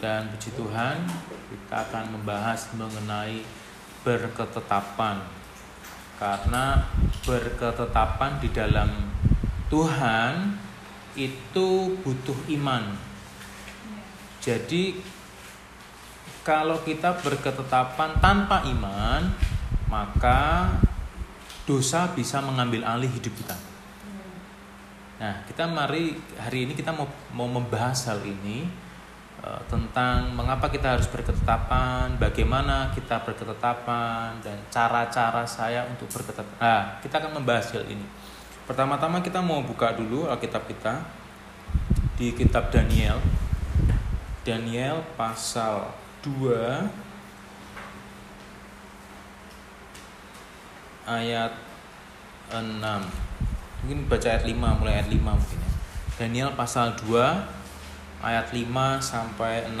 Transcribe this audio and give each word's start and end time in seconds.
Dan 0.00 0.32
puji 0.32 0.56
Tuhan, 0.56 0.96
kita 1.52 1.76
akan 1.84 2.16
membahas 2.16 2.72
mengenai 2.72 3.44
berketetapan. 4.00 5.20
Karena 6.16 6.88
berketetapan 7.28 8.40
di 8.40 8.48
dalam 8.48 8.88
Tuhan 9.68 10.56
itu 11.20 12.00
butuh 12.00 12.36
iman. 12.56 12.96
Jadi 14.40 14.96
kalau 16.40 16.80
kita 16.80 17.20
berketetapan 17.20 18.16
tanpa 18.24 18.64
iman, 18.64 19.28
maka 19.92 20.72
dosa 21.68 22.08
bisa 22.16 22.40
mengambil 22.40 22.88
alih 22.88 23.12
hidup 23.12 23.36
kita. 23.36 23.56
Nah, 25.20 25.44
kita 25.44 25.68
mari 25.68 26.16
hari 26.40 26.64
ini 26.64 26.72
kita 26.72 26.96
mau 26.96 27.04
mau 27.36 27.44
membahas 27.44 28.08
hal 28.08 28.24
ini 28.24 28.64
uh, 29.44 29.62
tentang 29.68 30.32
mengapa 30.32 30.68
kita 30.68 30.96
harus 30.96 31.08
berketetapan, 31.08 32.16
bagaimana 32.20 32.92
kita 32.92 33.20
berketetapan 33.24 34.36
dan 34.44 34.58
cara-cara 34.68 35.44
saya 35.48 35.84
untuk 35.88 36.08
berketetapan. 36.12 36.56
Nah, 36.60 36.84
kita 37.00 37.20
akan 37.20 37.32
membahas 37.40 37.72
hal 37.72 37.84
ini. 37.88 38.06
Pertama-tama 38.68 39.18
kita 39.24 39.42
mau 39.42 39.64
buka 39.66 39.96
dulu 39.96 40.30
Alkitab 40.30 40.68
kita 40.70 41.02
di 42.14 42.30
kitab 42.36 42.70
Daniel. 42.70 43.18
Daniel 44.46 45.02
pasal 45.18 45.90
2 46.22 47.10
ayat 51.08 51.52
6 52.52 52.60
mungkin 53.80 53.98
baca 54.06 54.26
ayat 54.28 54.44
5 54.44 54.78
mulai 54.80 55.00
ayat 55.00 55.08
5 55.08 55.18
mungkin 55.18 55.58
ya. 55.58 55.72
Daniel 56.20 56.50
pasal 56.52 56.92
2 57.04 57.59
ayat 58.20 58.52
5 58.52 58.68
sampai 59.00 59.64
6 59.72 59.76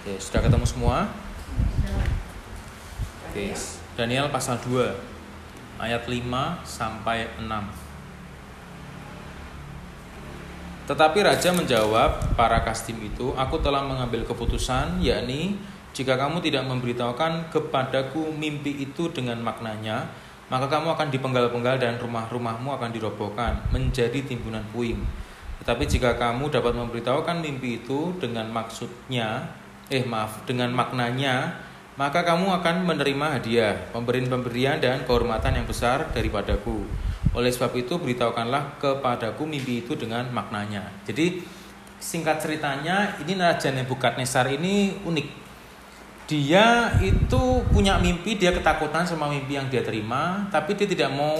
Oke, 0.00 0.16
sudah 0.16 0.40
ketemu 0.40 0.64
semua? 0.64 1.12
Oke, 3.28 3.52
Daniel 4.00 4.32
pasal 4.32 4.56
2 4.64 4.96
ayat 5.76 6.08
5 6.08 6.24
sampai 6.64 7.28
6 7.36 7.44
Tetapi 10.88 11.18
raja 11.22 11.54
menjawab 11.54 12.34
para 12.34 12.64
kastim 12.66 12.98
itu, 13.04 13.30
aku 13.36 13.62
telah 13.62 13.84
mengambil 13.84 14.26
keputusan 14.26 14.98
yakni 14.98 15.60
jika 15.94 16.16
kamu 16.16 16.40
tidak 16.42 16.66
memberitahukan 16.66 17.50
kepadaku 17.50 18.30
mimpi 18.34 18.82
itu 18.82 19.10
dengan 19.10 19.38
maknanya, 19.42 20.10
maka 20.50 20.66
kamu 20.66 20.98
akan 20.98 21.08
dipenggal-penggal 21.14 21.78
dan 21.78 21.94
rumah-rumahmu 22.02 22.74
akan 22.74 22.90
dirobohkan 22.90 23.62
menjadi 23.70 24.18
timbunan 24.26 24.66
puing. 24.74 24.98
Tetapi 25.62 25.86
jika 25.86 26.18
kamu 26.18 26.50
dapat 26.50 26.74
memberitahukan 26.74 27.38
mimpi 27.38 27.78
itu 27.80 28.10
dengan 28.18 28.50
maksudnya, 28.50 29.54
eh 29.86 30.02
maaf, 30.02 30.42
dengan 30.44 30.74
maknanya, 30.74 31.54
maka 31.94 32.26
kamu 32.26 32.50
akan 32.60 32.82
menerima 32.82 33.26
hadiah, 33.38 33.74
pemberian-pemberian 33.94 34.82
dan 34.82 35.06
kehormatan 35.06 35.62
yang 35.62 35.66
besar 35.70 36.10
daripadaku. 36.10 36.82
Oleh 37.30 37.54
sebab 37.54 37.70
itu 37.78 38.00
beritahukanlah 38.00 38.82
kepadaku 38.82 39.46
mimpi 39.46 39.86
itu 39.86 39.94
dengan 39.94 40.26
maknanya. 40.34 40.82
Jadi 41.06 41.46
singkat 42.00 42.42
ceritanya 42.42 43.20
ini 43.22 43.36
Raja 43.36 43.70
Nebukadnezar 43.70 44.48
ini 44.50 44.98
unik 45.04 45.49
dia 46.30 46.94
itu 47.02 47.42
punya 47.74 47.98
mimpi, 47.98 48.38
dia 48.38 48.54
ketakutan 48.54 49.02
sama 49.02 49.26
mimpi 49.26 49.58
yang 49.58 49.66
dia 49.66 49.82
terima, 49.82 50.46
tapi 50.54 50.78
dia 50.78 50.86
tidak 50.86 51.10
mau 51.10 51.34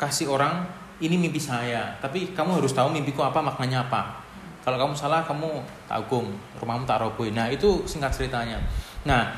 kasih 0.00 0.32
orang 0.32 0.64
ini 1.04 1.20
mimpi 1.20 1.36
saya. 1.36 2.00
Tapi 2.00 2.32
kamu 2.32 2.56
harus 2.56 2.72
tahu 2.72 2.88
mimpiku 2.88 3.20
apa, 3.20 3.44
maknanya 3.44 3.84
apa. 3.84 4.24
Kalau 4.64 4.80
kamu 4.80 4.96
salah, 4.96 5.28
kamu 5.28 5.60
tak 5.84 6.08
hukum, 6.08 6.32
rumahmu 6.56 6.88
tak 6.88 7.04
robohin. 7.04 7.36
Nah 7.36 7.52
itu 7.52 7.84
singkat 7.84 8.16
ceritanya. 8.16 8.56
Nah 9.04 9.36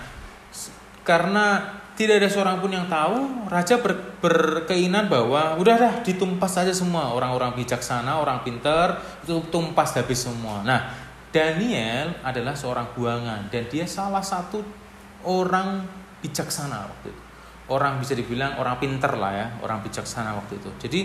karena 1.03 1.79
tidak 1.99 2.23
ada 2.23 2.29
seorang 2.31 2.63
pun 2.63 2.71
yang 2.71 2.87
tahu, 2.87 3.51
raja 3.51 3.83
ber, 3.83 4.23
berkeinginan 4.23 5.11
bahwa 5.11 5.59
udah 5.59 5.77
dah 5.83 5.95
ditumpas 6.07 6.63
saja 6.63 6.71
semua 6.71 7.11
orang-orang 7.11 7.59
bijaksana, 7.59 8.23
orang 8.23 8.47
pinter 8.47 9.03
itu 9.27 9.43
tumpas 9.51 9.99
habis 9.99 10.23
semua. 10.23 10.63
Nah 10.63 10.95
Daniel 11.35 12.23
adalah 12.23 12.55
seorang 12.55 12.95
buangan 12.95 13.51
dan 13.51 13.67
dia 13.67 13.83
salah 13.83 14.23
satu 14.23 14.82
orang 15.25 15.85
bijaksana 16.23 16.87
waktu 16.87 17.11
itu. 17.11 17.23
Orang 17.71 18.03
bisa 18.03 18.13
dibilang 18.13 18.59
orang 18.59 18.77
pinter 18.77 19.11
lah 19.17 19.33
ya, 19.33 19.47
orang 19.63 19.81
bijaksana 19.81 20.35
waktu 20.37 20.59
itu. 20.61 20.71
Jadi 20.83 21.01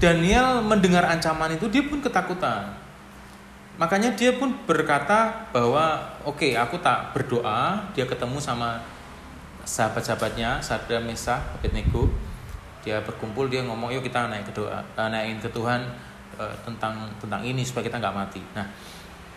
Daniel 0.00 0.64
mendengar 0.64 1.04
ancaman 1.06 1.54
itu 1.54 1.68
dia 1.68 1.84
pun 1.84 2.00
ketakutan. 2.00 2.72
Makanya 3.76 4.12
dia 4.12 4.36
pun 4.36 4.52
berkata 4.64 5.48
bahwa 5.52 6.16
oke 6.24 6.40
okay, 6.40 6.52
aku 6.56 6.80
tak 6.80 7.16
berdoa. 7.16 7.88
Dia 7.96 8.04
ketemu 8.04 8.36
sama 8.40 8.80
sahabat-sahabatnya, 9.64 10.60
Sadra 10.60 11.00
Mesa, 11.00 11.40
Abednego. 11.56 12.08
Dia 12.80 13.04
berkumpul, 13.04 13.52
dia 13.52 13.60
ngomong 13.60 13.92
yuk 13.92 14.04
kita 14.04 14.28
naik 14.28 14.48
ke 14.48 14.56
doa, 14.56 14.80
eh, 14.80 15.08
naikin 15.12 15.36
ke 15.36 15.52
Tuhan 15.52 15.84
uh, 16.40 16.54
tentang 16.64 17.12
tentang 17.20 17.44
ini 17.44 17.60
supaya 17.60 17.84
kita 17.84 18.00
nggak 18.00 18.16
mati. 18.16 18.40
Nah 18.56 18.64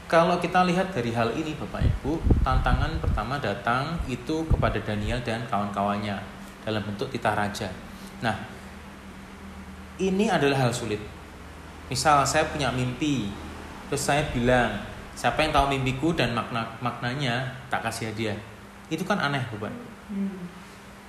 kalau 0.07 0.37
kita 0.37 0.67
lihat 0.67 0.91
dari 0.91 1.15
hal 1.15 1.31
ini 1.33 1.55
Bapak 1.55 1.81
Ibu, 1.81 2.19
tantangan 2.43 2.99
pertama 2.99 3.39
datang 3.39 3.97
itu 4.05 4.43
kepada 4.51 4.77
Daniel 4.83 5.19
dan 5.23 5.47
kawan-kawannya 5.47 6.19
dalam 6.63 6.83
bentuk 6.83 7.07
titah 7.09 7.35
raja. 7.35 7.71
Nah, 8.19 8.35
ini 9.99 10.27
adalah 10.27 10.67
hal 10.67 10.71
sulit. 10.75 10.99
Misal 11.87 12.23
saya 12.27 12.47
punya 12.51 12.71
mimpi, 12.71 13.31
terus 13.87 14.03
saya 14.03 14.27
bilang, 14.31 14.81
siapa 15.15 15.43
yang 15.43 15.51
tahu 15.55 15.71
mimpiku 15.71 16.11
dan 16.15 16.35
makna 16.35 16.67
maknanya 16.83 17.51
tak 17.71 17.83
kasih 17.87 18.11
hadiah. 18.11 18.37
Itu 18.91 19.07
kan 19.07 19.19
aneh, 19.19 19.43
Bapak. 19.55 19.71
Hmm. 20.11 20.47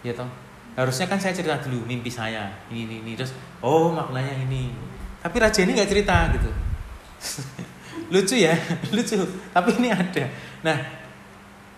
Ya 0.06 0.15
toh? 0.15 0.28
Harusnya 0.75 1.06
kan 1.06 1.19
saya 1.22 1.31
cerita 1.31 1.54
dulu 1.62 1.87
mimpi 1.87 2.10
saya, 2.10 2.50
ini 2.66 2.87
ini, 2.87 2.97
ini. 3.06 3.12
terus 3.15 3.31
oh 3.62 3.94
maknanya 3.94 4.34
ini. 4.43 4.75
Tapi 5.22 5.37
raja 5.38 5.62
ini 5.62 5.71
nggak 5.71 5.91
cerita 5.91 6.16
gitu. 6.34 6.50
lucu 8.10 8.37
ya 8.37 8.55
lucu. 8.94 9.19
Tapi 9.50 9.71
ini 9.81 9.88
ada. 9.91 10.25
Nah 10.62 10.78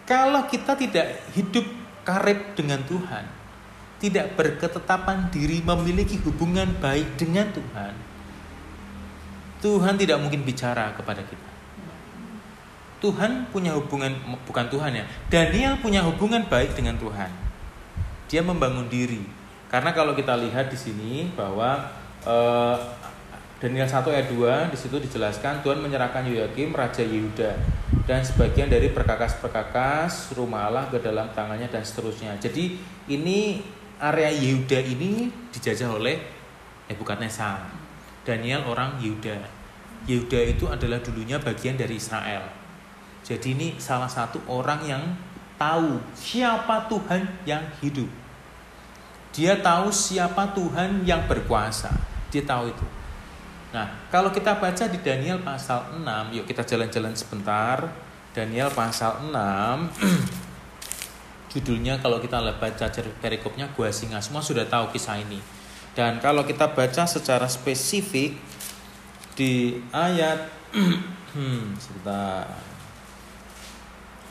kalau 0.07 0.47
kita 0.47 0.79
tidak 0.79 1.27
hidup 1.35 1.67
karib 2.07 2.55
dengan 2.55 2.83
Tuhan 2.87 3.27
tidak 3.97 4.37
berketetapan 4.37 5.33
diri 5.33 5.65
memiliki 5.65 6.21
hubungan 6.23 6.69
baik 6.79 7.17
dengan 7.17 7.49
Tuhan 7.51 7.95
Tuhan 9.65 9.97
tidak 9.97 10.21
mungkin 10.21 10.45
bicara 10.45 10.93
kepada 10.95 11.25
kita. 11.25 11.51
Tuhan 13.03 13.51
punya 13.53 13.77
hubungan 13.77 14.15
bukan 14.47 14.67
Tuhan 14.73 14.93
ya 14.95 15.05
Daniel 15.29 15.81
punya 15.81 16.05
hubungan 16.07 16.47
baik 16.47 16.77
dengan 16.79 16.97
Tuhan. 16.97 17.29
Dia 18.31 18.43
membangun 18.43 18.87
diri. 18.87 19.23
Karena 19.67 19.91
kalau 19.91 20.15
kita 20.15 20.39
lihat 20.39 20.71
di 20.71 20.79
sini 20.79 21.13
bahwa 21.35 21.91
eh, 22.23 22.77
Daniel 23.57 23.89
1 23.89 24.05
ayat 24.13 24.29
2 24.29 24.69
di 24.69 24.77
situ 24.77 25.01
dijelaskan 25.01 25.65
Tuhan 25.65 25.81
menyerahkan 25.81 26.29
Yoyakim 26.29 26.77
raja 26.77 27.01
Yehuda 27.01 27.57
dan 28.05 28.21
sebagian 28.21 28.69
dari 28.69 28.93
perkakas-perkakas 28.93 30.37
rumah 30.37 30.69
Allah 30.69 30.85
ke 30.93 31.01
dalam 31.01 31.25
tangannya 31.33 31.65
dan 31.65 31.81
seterusnya. 31.81 32.37
Jadi 32.37 32.77
ini 33.09 33.65
area 33.97 34.29
Yehuda 34.29 34.77
ini 34.85 35.33
dijajah 35.57 35.89
oleh 35.89 36.21
Nebukadnezar. 36.93 37.73
Daniel 38.29 38.69
orang 38.69 39.01
Yehuda. 39.01 39.41
Yehuda 40.05 40.41
itu 40.53 40.69
adalah 40.69 41.01
dulunya 41.01 41.41
bagian 41.41 41.81
dari 41.81 41.97
Israel. 41.97 42.45
Jadi 43.25 43.57
ini 43.57 43.69
salah 43.81 44.13
satu 44.13 44.37
orang 44.53 44.85
yang 44.85 45.03
tahu 45.57 45.97
siapa 46.13 46.93
Tuhan 46.93 47.25
yang 47.49 47.65
hidup. 47.81 48.13
Dia 49.33 49.57
tahu 49.65 49.89
siapa 49.89 50.53
Tuhan 50.53 51.09
yang 51.09 51.25
berkuasa. 51.25 51.89
Dia 52.29 52.45
tahu 52.45 52.69
itu. 52.69 53.06
Nah, 53.75 54.07
kalau 54.13 54.31
kita 54.31 54.63
baca 54.63 54.85
di 54.87 55.03
Daniel 55.03 55.43
pasal 55.43 55.99
6, 55.99 56.37
yuk 56.37 56.47
kita 56.47 56.63
jalan-jalan 56.63 57.17
sebentar. 57.19 58.07
Daniel 58.37 58.69
pasal 58.69 59.33
6 59.33 59.33
judulnya 61.57 61.97
kalau 62.05 62.21
kita 62.21 62.37
baca 62.61 62.87
perikopnya 63.17 63.73
gua 63.73 63.89
singa 63.89 64.21
semua 64.21 64.45
sudah 64.45 64.69
tahu 64.69 64.93
kisah 64.93 65.17
ini. 65.17 65.41
Dan 65.97 66.21
kalau 66.21 66.45
kita 66.45 66.77
baca 66.77 67.09
secara 67.09 67.49
spesifik 67.49 68.37
di 69.33 69.81
ayat 69.89 70.53
sebentar. 71.85 72.45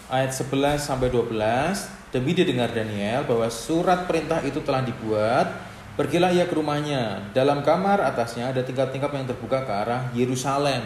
Ayat 0.05 0.37
11 0.37 0.77
sampai 0.77 1.09
12, 1.09 1.33
demi 2.13 2.37
didengar 2.37 2.69
Daniel 2.69 3.25
bahwa 3.25 3.49
surat 3.49 4.05
perintah 4.05 4.37
itu 4.45 4.61
telah 4.61 4.85
dibuat 4.85 5.49
Pergilah 5.95 6.27
ia 6.35 6.43
ke 6.43 6.51
rumahnya. 6.51 7.31
Dalam 7.31 7.63
kamar 7.63 8.03
atasnya 8.03 8.51
ada 8.51 8.59
tingkap-tingkap 8.59 9.15
yang 9.15 9.23
terbuka 9.23 9.63
ke 9.63 9.71
arah 9.71 10.11
Yerusalem. 10.11 10.83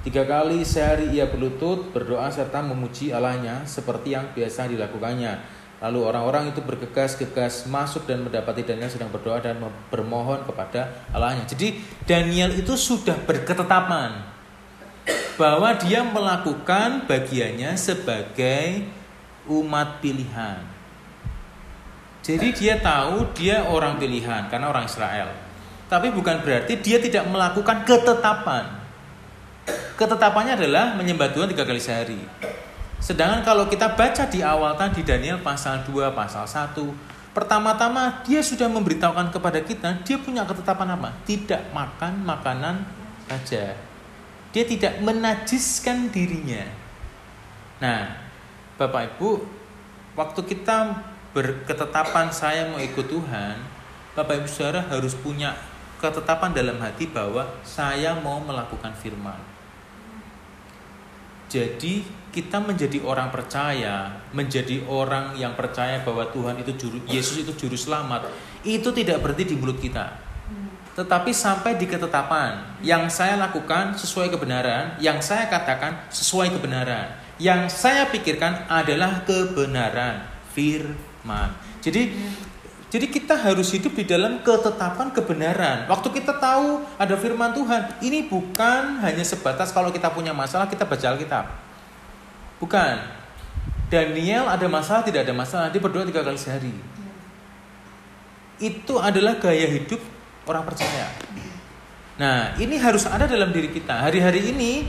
Tiga 0.00 0.24
kali 0.24 0.64
sehari 0.64 1.12
ia 1.12 1.28
berlutut, 1.28 1.92
berdoa 1.92 2.32
serta 2.32 2.64
memuji 2.64 3.12
Allahnya 3.12 3.60
seperti 3.68 4.16
yang 4.16 4.32
biasa 4.32 4.72
dilakukannya. 4.72 5.60
Lalu 5.84 6.00
orang-orang 6.00 6.48
itu 6.48 6.64
bergegas-gegas 6.64 7.68
masuk 7.68 8.08
dan 8.08 8.24
mendapati 8.24 8.64
Daniel 8.64 8.88
sedang 8.88 9.12
berdoa 9.12 9.36
dan 9.44 9.60
bermohon 9.92 10.48
kepada 10.48 10.88
Allahnya. 11.12 11.44
Jadi 11.44 11.84
Daniel 12.08 12.56
itu 12.56 12.72
sudah 12.80 13.20
berketetapan 13.28 14.16
bahwa 15.36 15.76
dia 15.76 16.00
melakukan 16.00 17.04
bagiannya 17.04 17.76
sebagai 17.76 18.88
umat 19.44 20.00
pilihan. 20.00 20.79
Jadi 22.30 22.54
dia 22.54 22.78
tahu 22.78 23.26
dia 23.34 23.66
orang 23.66 23.98
pilihan 23.98 24.46
karena 24.46 24.70
orang 24.70 24.86
Israel. 24.86 25.34
Tapi 25.90 26.14
bukan 26.14 26.46
berarti 26.46 26.78
dia 26.78 27.02
tidak 27.02 27.26
melakukan 27.26 27.82
ketetapan. 27.82 28.70
Ketetapannya 29.98 30.54
adalah 30.54 30.94
menyembah 30.94 31.34
Tuhan 31.34 31.50
tiga 31.50 31.66
kali 31.66 31.82
sehari. 31.82 32.22
Sedangkan 33.02 33.42
kalau 33.42 33.66
kita 33.66 33.98
baca 33.98 34.30
di 34.30 34.46
awal 34.46 34.78
tadi 34.78 35.02
Daniel 35.02 35.42
pasal 35.42 35.82
2, 35.82 36.14
pasal 36.14 36.46
1, 36.46 37.34
pertama-tama 37.34 38.22
dia 38.22 38.38
sudah 38.46 38.70
memberitahukan 38.70 39.34
kepada 39.34 39.58
kita 39.66 39.98
dia 40.06 40.14
punya 40.22 40.46
ketetapan 40.46 40.94
apa? 40.94 41.10
Tidak 41.26 41.74
makan 41.74 42.22
makanan 42.22 42.86
saja. 43.26 43.74
Dia 44.54 44.64
tidak 44.70 45.02
menajiskan 45.02 46.14
dirinya. 46.14 46.62
Nah, 47.82 48.14
Bapak 48.78 49.18
Ibu, 49.18 49.42
waktu 50.14 50.40
kita 50.46 51.09
berketetapan 51.30 52.34
saya 52.34 52.66
mau 52.66 52.82
ikut 52.82 53.06
Tuhan, 53.06 53.54
Bapak 54.18 54.42
Ibu 54.42 54.48
Saudara 54.50 54.82
harus 54.90 55.14
punya 55.14 55.54
ketetapan 56.02 56.50
dalam 56.50 56.80
hati 56.82 57.06
bahwa 57.06 57.46
saya 57.62 58.16
mau 58.18 58.42
melakukan 58.42 58.90
firman. 58.96 59.38
Jadi 61.50 62.06
kita 62.30 62.62
menjadi 62.62 63.02
orang 63.02 63.34
percaya, 63.34 64.22
menjadi 64.30 64.86
orang 64.86 65.34
yang 65.34 65.58
percaya 65.58 65.98
bahwa 66.06 66.26
Tuhan 66.30 66.62
itu 66.62 66.72
juru, 66.78 66.98
Yesus 67.10 67.42
itu 67.42 67.52
juru 67.58 67.74
selamat, 67.74 68.30
itu 68.62 68.86
tidak 68.94 69.18
berhenti 69.18 69.54
di 69.54 69.56
mulut 69.58 69.78
kita. 69.82 70.14
Tetapi 70.94 71.30
sampai 71.34 71.74
di 71.78 71.90
ketetapan, 71.90 72.78
yang 72.82 73.10
saya 73.10 73.34
lakukan 73.34 73.98
sesuai 73.98 74.30
kebenaran, 74.30 74.98
yang 75.02 75.18
saya 75.22 75.50
katakan 75.50 76.06
sesuai 76.10 76.54
kebenaran, 76.54 77.18
yang 77.38 77.66
saya 77.66 78.06
pikirkan 78.10 78.66
adalah 78.70 79.22
kebenaran, 79.26 80.22
firman. 80.54 81.09
Jadi 81.80 82.12
jadi 82.90 83.06
kita 83.06 83.38
harus 83.38 83.70
hidup 83.70 83.94
di 83.94 84.02
dalam 84.02 84.42
ketetapan 84.42 85.14
kebenaran. 85.14 85.86
Waktu 85.86 86.10
kita 86.10 86.42
tahu 86.42 86.82
ada 86.98 87.14
firman 87.14 87.54
Tuhan, 87.54 88.02
ini 88.02 88.26
bukan 88.26 88.98
hanya 88.98 89.22
sebatas 89.22 89.70
kalau 89.70 89.94
kita 89.94 90.10
punya 90.10 90.34
masalah 90.34 90.66
kita 90.66 90.82
baca 90.82 91.06
Alkitab. 91.14 91.46
Bukan. 92.58 93.22
Daniel 93.90 94.46
ada 94.46 94.66
masalah, 94.70 95.02
tidak 95.02 95.26
ada 95.26 95.34
masalah, 95.34 95.66
dia 95.70 95.82
berdoa 95.82 96.06
tiga 96.06 96.22
kali 96.22 96.38
sehari. 96.38 96.74
Itu 98.58 98.98
adalah 99.02 99.38
gaya 99.38 99.66
hidup 99.66 99.98
orang 100.46 100.62
percaya. 100.66 101.10
Nah, 102.18 102.54
ini 102.58 102.74
harus 102.78 103.06
ada 103.06 103.26
dalam 103.26 103.50
diri 103.54 103.70
kita. 103.70 104.02
Hari-hari 104.02 104.50
ini 104.50 104.86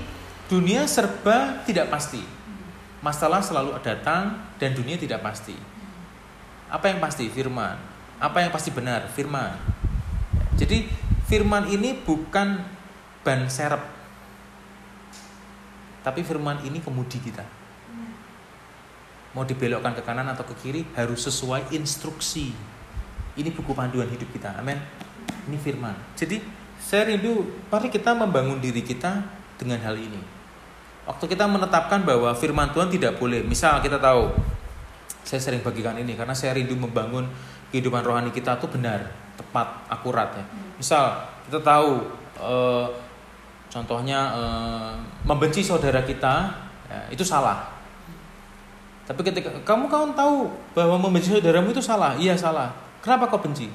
dunia 0.49 0.89
serba 0.89 1.65
tidak 1.65 1.89
pasti. 1.93 2.21
Masalah 3.01 3.41
selalu 3.41 3.77
datang 3.81 4.37
dan 4.61 4.73
dunia 4.73 4.97
tidak 4.97 5.21
pasti. 5.25 5.70
Apa 6.71 6.87
yang 6.87 7.03
pasti? 7.03 7.27
Firman. 7.27 7.75
Apa 8.17 8.39
yang 8.39 8.49
pasti 8.55 8.71
benar? 8.71 9.11
Firman. 9.11 9.51
Jadi 10.55 10.87
firman 11.27 11.67
ini 11.67 11.99
bukan 11.99 12.63
ban 13.27 13.43
serep. 13.51 13.83
Tapi 16.01 16.23
firman 16.23 16.63
ini 16.63 16.79
kemudi 16.79 17.19
kita. 17.19 17.43
Mau 19.35 19.43
dibelokkan 19.43 19.95
ke 19.95 20.01
kanan 20.03 20.27
atau 20.31 20.47
ke 20.47 20.55
kiri 20.63 20.81
harus 20.95 21.27
sesuai 21.27 21.75
instruksi. 21.75 22.55
Ini 23.35 23.49
buku 23.51 23.71
panduan 23.75 24.07
hidup 24.07 24.27
kita. 24.31 24.55
Amin. 24.55 24.79
Ini 25.47 25.57
firman. 25.59 25.95
Jadi 26.15 26.39
saya 26.79 27.07
rindu 27.07 27.47
mari 27.67 27.87
kita 27.91 28.15
membangun 28.15 28.59
diri 28.59 28.83
kita 28.83 29.23
dengan 29.55 29.79
hal 29.83 29.95
ini. 29.95 30.19
Waktu 31.07 31.25
kita 31.31 31.47
menetapkan 31.47 32.03
bahwa 32.03 32.31
firman 32.35 32.71
Tuhan 32.75 32.91
tidak 32.91 33.17
boleh. 33.17 33.43
Misal 33.45 33.79
kita 33.79 33.97
tahu 33.97 34.35
saya 35.21 35.39
sering 35.39 35.61
bagikan 35.61 35.95
ini 35.97 36.17
karena 36.17 36.33
saya 36.33 36.57
rindu 36.57 36.73
membangun 36.73 37.29
kehidupan 37.71 38.03
rohani 38.03 38.29
kita 38.35 38.59
tuh 38.59 38.67
benar, 38.67 39.07
tepat, 39.39 39.87
akurat 39.87 40.35
ya. 40.35 40.45
Misal 40.75 41.23
kita 41.47 41.63
tahu 41.63 42.03
e, 42.35 42.53
contohnya 43.71 44.19
e, 44.35 44.43
membenci 45.23 45.63
saudara 45.63 46.03
kita 46.03 46.51
ya, 46.89 46.99
itu 47.13 47.23
salah. 47.23 47.71
Tapi 49.07 49.21
ketika 49.23 49.49
kamu 49.63 49.87
kamu 49.87 50.13
tahu 50.13 50.51
bahwa 50.75 50.95
membenci 50.99 51.31
saudaramu 51.31 51.71
itu 51.71 51.83
salah, 51.83 52.15
iya 52.19 52.35
salah. 52.35 52.75
Kenapa 53.01 53.31
kau 53.31 53.41
benci? 53.41 53.71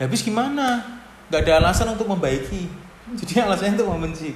Habis 0.00 0.24
gimana? 0.24 0.80
Gak 1.28 1.44
ada 1.46 1.62
alasan 1.62 1.94
untuk 1.94 2.08
membaiki. 2.08 2.66
Jadi 3.20 3.44
alasannya 3.44 3.76
untuk 3.82 3.92
membenci. 3.92 4.32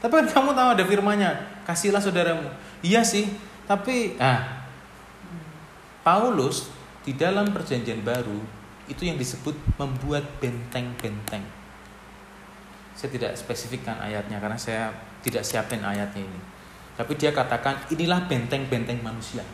Tapi 0.00 0.12
kan 0.16 0.26
kamu 0.26 0.50
tahu 0.56 0.68
ada 0.74 0.84
firmanya, 0.88 1.30
kasihlah 1.68 2.00
saudaramu. 2.00 2.48
Iya 2.80 3.04
sih, 3.04 3.28
tapi 3.68 4.16
ah 4.16 4.59
Paulus 6.00 6.72
di 7.04 7.12
dalam 7.16 7.52
perjanjian 7.52 8.00
baru 8.00 8.40
itu 8.90 9.06
yang 9.06 9.16
disebut 9.20 9.54
membuat 9.78 10.26
benteng-benteng. 10.42 11.44
Saya 12.96 13.10
tidak 13.14 13.32
spesifikkan 13.38 13.96
ayatnya 14.02 14.42
karena 14.42 14.58
saya 14.58 14.92
tidak 15.22 15.46
siapin 15.46 15.80
ayatnya 15.80 16.26
ini. 16.26 16.40
Tapi 16.98 17.16
dia 17.16 17.32
katakan 17.32 17.88
inilah 17.88 18.28
benteng-benteng 18.28 19.00
manusia. 19.00 19.46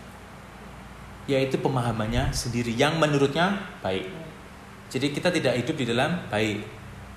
Yaitu 1.31 1.58
pemahamannya 1.58 2.31
sendiri 2.31 2.75
yang 2.75 2.99
menurutnya 2.99 3.54
baik. 3.82 4.06
Jadi 4.90 5.10
kita 5.10 5.28
tidak 5.34 5.54
hidup 5.58 5.76
di 5.78 5.87
dalam 5.87 6.26
baik. 6.31 6.62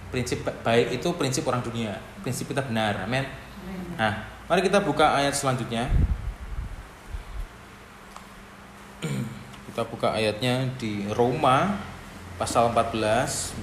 Prinsip 0.10 0.42
baik 0.42 1.02
itu 1.02 1.08
prinsip 1.14 1.46
orang 1.46 1.62
dunia. 1.62 1.94
Prinsip 2.26 2.50
kita 2.50 2.66
benar. 2.66 3.06
Amin. 3.06 3.26
Nah, 3.94 4.26
mari 4.50 4.66
kita 4.66 4.82
buka 4.82 5.14
ayat 5.14 5.38
selanjutnya. 5.38 5.86
Kita 9.80 9.96
buka 9.96 10.12
ayatnya 10.12 10.68
di 10.76 11.08
Roma 11.08 11.80
pasal 12.36 12.68
14. 12.76 13.56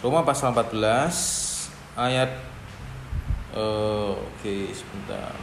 Roma 0.00 0.24
pasal 0.24 0.56
14 0.56 1.68
ayat 1.92 2.40
uh, 3.52 4.16
oke 4.16 4.32
okay, 4.40 4.72
sebentar. 4.72 5.36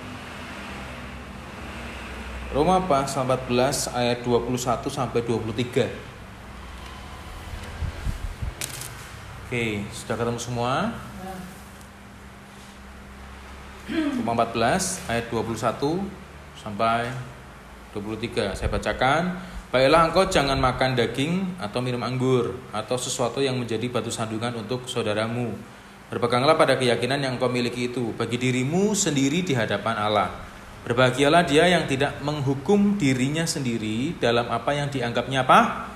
Roma 2.57 2.81
pasal 2.89 3.29
14 3.29 3.94
ayat 3.94 4.25
21 4.25 4.57
sampai 4.89 5.21
23. 5.21 5.85
Oke, 9.45 9.85
sudah 9.94 10.18
ketemu 10.18 10.41
semua? 10.41 10.89
Roma 13.94 14.33
14 14.42 15.06
ayat 15.06 15.30
21 15.30 16.01
sampai 16.57 17.13
23 17.95 18.59
saya 18.59 18.68
bacakan 18.68 19.23
Baiklah 19.75 20.07
engkau 20.07 20.23
jangan 20.31 20.56
makan 20.56 20.95
daging 20.95 21.59
atau 21.59 21.83
minum 21.83 21.99
anggur 21.99 22.56
atau 22.71 22.95
sesuatu 22.95 23.44
yang 23.44 23.59
menjadi 23.59 23.92
batu 23.92 24.07
sandungan 24.07 24.56
untuk 24.56 24.87
saudaramu. 24.87 25.52
Berpeganglah 26.07 26.56
pada 26.56 26.80
keyakinan 26.80 27.19
yang 27.19 27.35
engkau 27.35 27.52
miliki 27.52 27.92
itu 27.92 28.16
bagi 28.16 28.40
dirimu 28.40 28.95
sendiri 28.95 29.44
di 29.44 29.52
hadapan 29.52 29.99
Allah. 29.99 30.31
Berbahagialah 30.87 31.44
dia 31.44 31.68
yang 31.68 31.92
tidak 31.92 32.23
menghukum 32.23 32.95
dirinya 32.95 33.44
sendiri 33.44 34.16
dalam 34.16 34.47
apa 34.47 34.71
yang 34.71 34.87
dianggapnya 34.87 35.44
apa? 35.44 35.92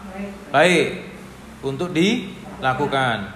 Baik. 0.51 1.15
Untuk 1.63 1.96
dilakukan. 1.96 3.32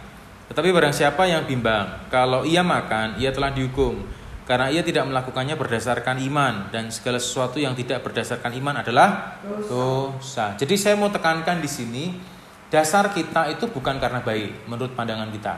Tetapi 0.52 0.70
barang 0.76 0.92
siapa 0.92 1.24
yang 1.24 1.48
bimbang, 1.48 2.12
kalau 2.12 2.44
ia 2.44 2.60
makan, 2.68 3.16
ia 3.16 3.32
telah 3.32 3.56
dihukum 3.56 4.04
karena 4.44 4.68
ia 4.68 4.84
tidak 4.84 5.08
melakukannya 5.08 5.56
berdasarkan 5.56 6.20
iman 6.28 6.68
dan 6.68 6.92
segala 6.92 7.16
sesuatu 7.16 7.64
yang 7.64 7.72
tidak 7.80 8.04
berdasarkan 8.04 8.52
iman 8.60 8.84
adalah 8.84 9.40
dosa. 9.44 10.60
Jadi 10.60 10.76
saya 10.76 11.00
mau 11.00 11.08
tekankan 11.08 11.64
di 11.64 11.70
sini 11.72 12.12
dasar 12.68 13.16
kita 13.16 13.48
itu 13.56 13.72
bukan 13.72 14.04
karena 14.04 14.20
baik 14.20 14.68
menurut 14.68 14.92
pandangan 15.00 15.32
kita. 15.32 15.56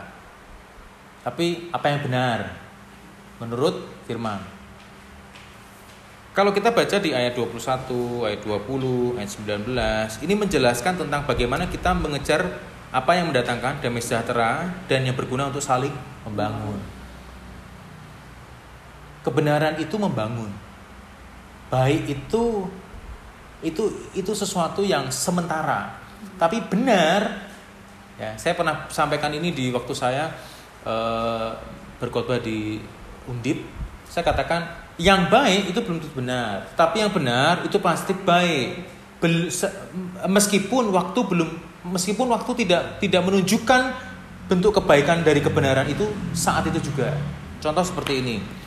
Tapi 1.26 1.74
apa 1.74 1.86
yang 1.90 2.00
benar 2.06 2.40
menurut 3.42 3.90
firman. 4.06 4.38
Kalau 6.36 6.52
kita 6.52 6.70
baca 6.70 7.00
di 7.00 7.16
ayat 7.16 7.32
21, 7.34 8.28
ayat 8.28 8.44
20, 8.44 9.18
ayat 9.18 9.32
19, 10.20 10.28
ini 10.28 10.34
menjelaskan 10.36 11.00
tentang 11.00 11.24
bagaimana 11.24 11.66
kita 11.72 11.96
mengejar 11.96 12.60
apa 12.92 13.12
yang 13.18 13.32
mendatangkan 13.32 13.80
damai 13.80 14.04
sejahtera 14.04 14.68
dan 14.86 15.08
yang 15.08 15.16
berguna 15.16 15.48
untuk 15.48 15.64
saling 15.64 15.96
membangun 16.28 16.95
kebenaran 19.26 19.82
itu 19.82 19.98
membangun. 19.98 20.54
Baik 21.74 22.14
itu 22.14 22.70
itu 23.66 23.84
itu 24.14 24.32
sesuatu 24.38 24.86
yang 24.86 25.10
sementara, 25.10 25.98
tapi 26.38 26.62
benar. 26.62 27.50
Ya, 28.16 28.38
saya 28.40 28.56
pernah 28.56 28.88
sampaikan 28.88 29.34
ini 29.34 29.52
di 29.52 29.74
waktu 29.76 29.92
saya 29.92 30.32
e, 30.86 30.96
berkhotbah 32.00 32.40
di 32.40 32.80
Undip. 33.28 33.60
Saya 34.08 34.24
katakan 34.24 34.70
yang 35.02 35.28
baik 35.28 35.74
itu 35.74 35.80
belum 35.82 36.00
tentu 36.00 36.22
benar, 36.22 36.70
tapi 36.78 37.04
yang 37.04 37.12
benar 37.12 37.66
itu 37.66 37.82
pasti 37.82 38.14
baik. 38.14 38.94
Bel, 39.20 39.50
se, 39.50 39.68
meskipun 40.30 40.94
waktu 40.94 41.20
belum 41.26 41.50
meskipun 41.92 42.30
waktu 42.30 42.52
tidak 42.64 43.02
tidak 43.02 43.22
menunjukkan 43.26 43.82
bentuk 44.46 44.78
kebaikan 44.80 45.26
dari 45.26 45.42
kebenaran 45.42 45.90
itu 45.90 46.06
saat 46.32 46.70
itu 46.70 46.80
juga. 46.94 47.12
Contoh 47.60 47.82
seperti 47.82 48.22
ini. 48.22 48.65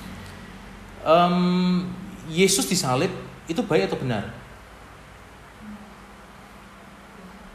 Um, 1.08 1.88
Yesus 2.28 2.68
disalib 2.68 3.08
itu 3.48 3.64
baik 3.64 3.88
atau 3.88 3.96
benar? 3.96 4.28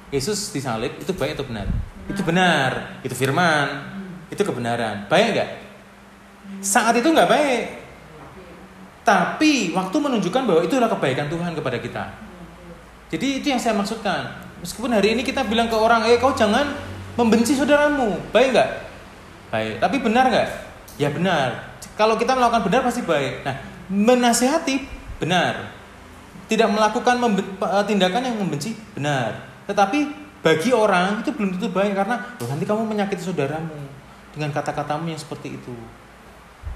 Yesus 0.09 0.49
disalib 0.49 0.97
itu 0.97 1.13
baik 1.13 1.37
atau 1.37 1.45
benar? 1.45 1.69
Itu 2.09 2.25
benar, 2.25 3.01
itu 3.05 3.13
firman, 3.13 3.93
itu 4.33 4.41
kebenaran. 4.41 5.05
Baik 5.05 5.37
nggak? 5.37 5.49
Saat 6.65 6.97
itu 6.97 7.05
nggak 7.05 7.29
baik. 7.29 7.65
Tapi 9.05 9.75
waktu 9.75 9.97
menunjukkan 9.99 10.43
bahwa 10.49 10.61
itulah 10.65 10.89
kebaikan 10.89 11.29
Tuhan 11.29 11.53
kepada 11.53 11.77
kita. 11.77 12.03
Jadi 13.13 13.43
itu 13.43 13.47
yang 13.53 13.61
saya 13.61 13.77
maksudkan. 13.77 14.49
Meskipun 14.63 14.95
hari 14.95 15.13
ini 15.13 15.21
kita 15.21 15.43
bilang 15.45 15.67
ke 15.69 15.75
orang, 15.75 16.07
eh 16.07 16.17
kau 16.17 16.33
jangan 16.33 16.73
membenci 17.13 17.53
saudaramu, 17.53 18.17
baik 18.33 18.55
nggak? 18.55 18.69
Baik. 19.53 19.75
Tapi 19.77 19.97
benar 20.01 20.25
nggak? 20.31 20.49
Ya 20.97 21.09
benar. 21.13 21.72
Kalau 21.93 22.17
kita 22.17 22.33
melakukan 22.33 22.65
benar 22.65 22.81
pasti 22.81 23.05
baik. 23.05 23.45
Nah, 23.45 23.55
menasehati 23.89 24.75
benar. 25.21 25.73
Tidak 26.49 26.67
melakukan 26.69 27.21
tindakan 27.85 28.21
yang 28.25 28.37
membenci 28.37 28.73
benar. 28.97 29.45
Tetapi 29.69 30.23
bagi 30.43 30.75
orang 30.75 31.23
itu 31.23 31.31
belum 31.31 31.55
tentu 31.55 31.71
baik 31.71 31.95
karena 31.95 32.19
oh, 32.19 32.47
nanti 32.51 32.67
kamu 32.67 32.83
menyakiti 32.83 33.23
saudaramu 33.23 33.79
dengan 34.35 34.51
kata-katamu 34.51 35.07
yang 35.07 35.21
seperti 35.21 35.55
itu. 35.55 35.75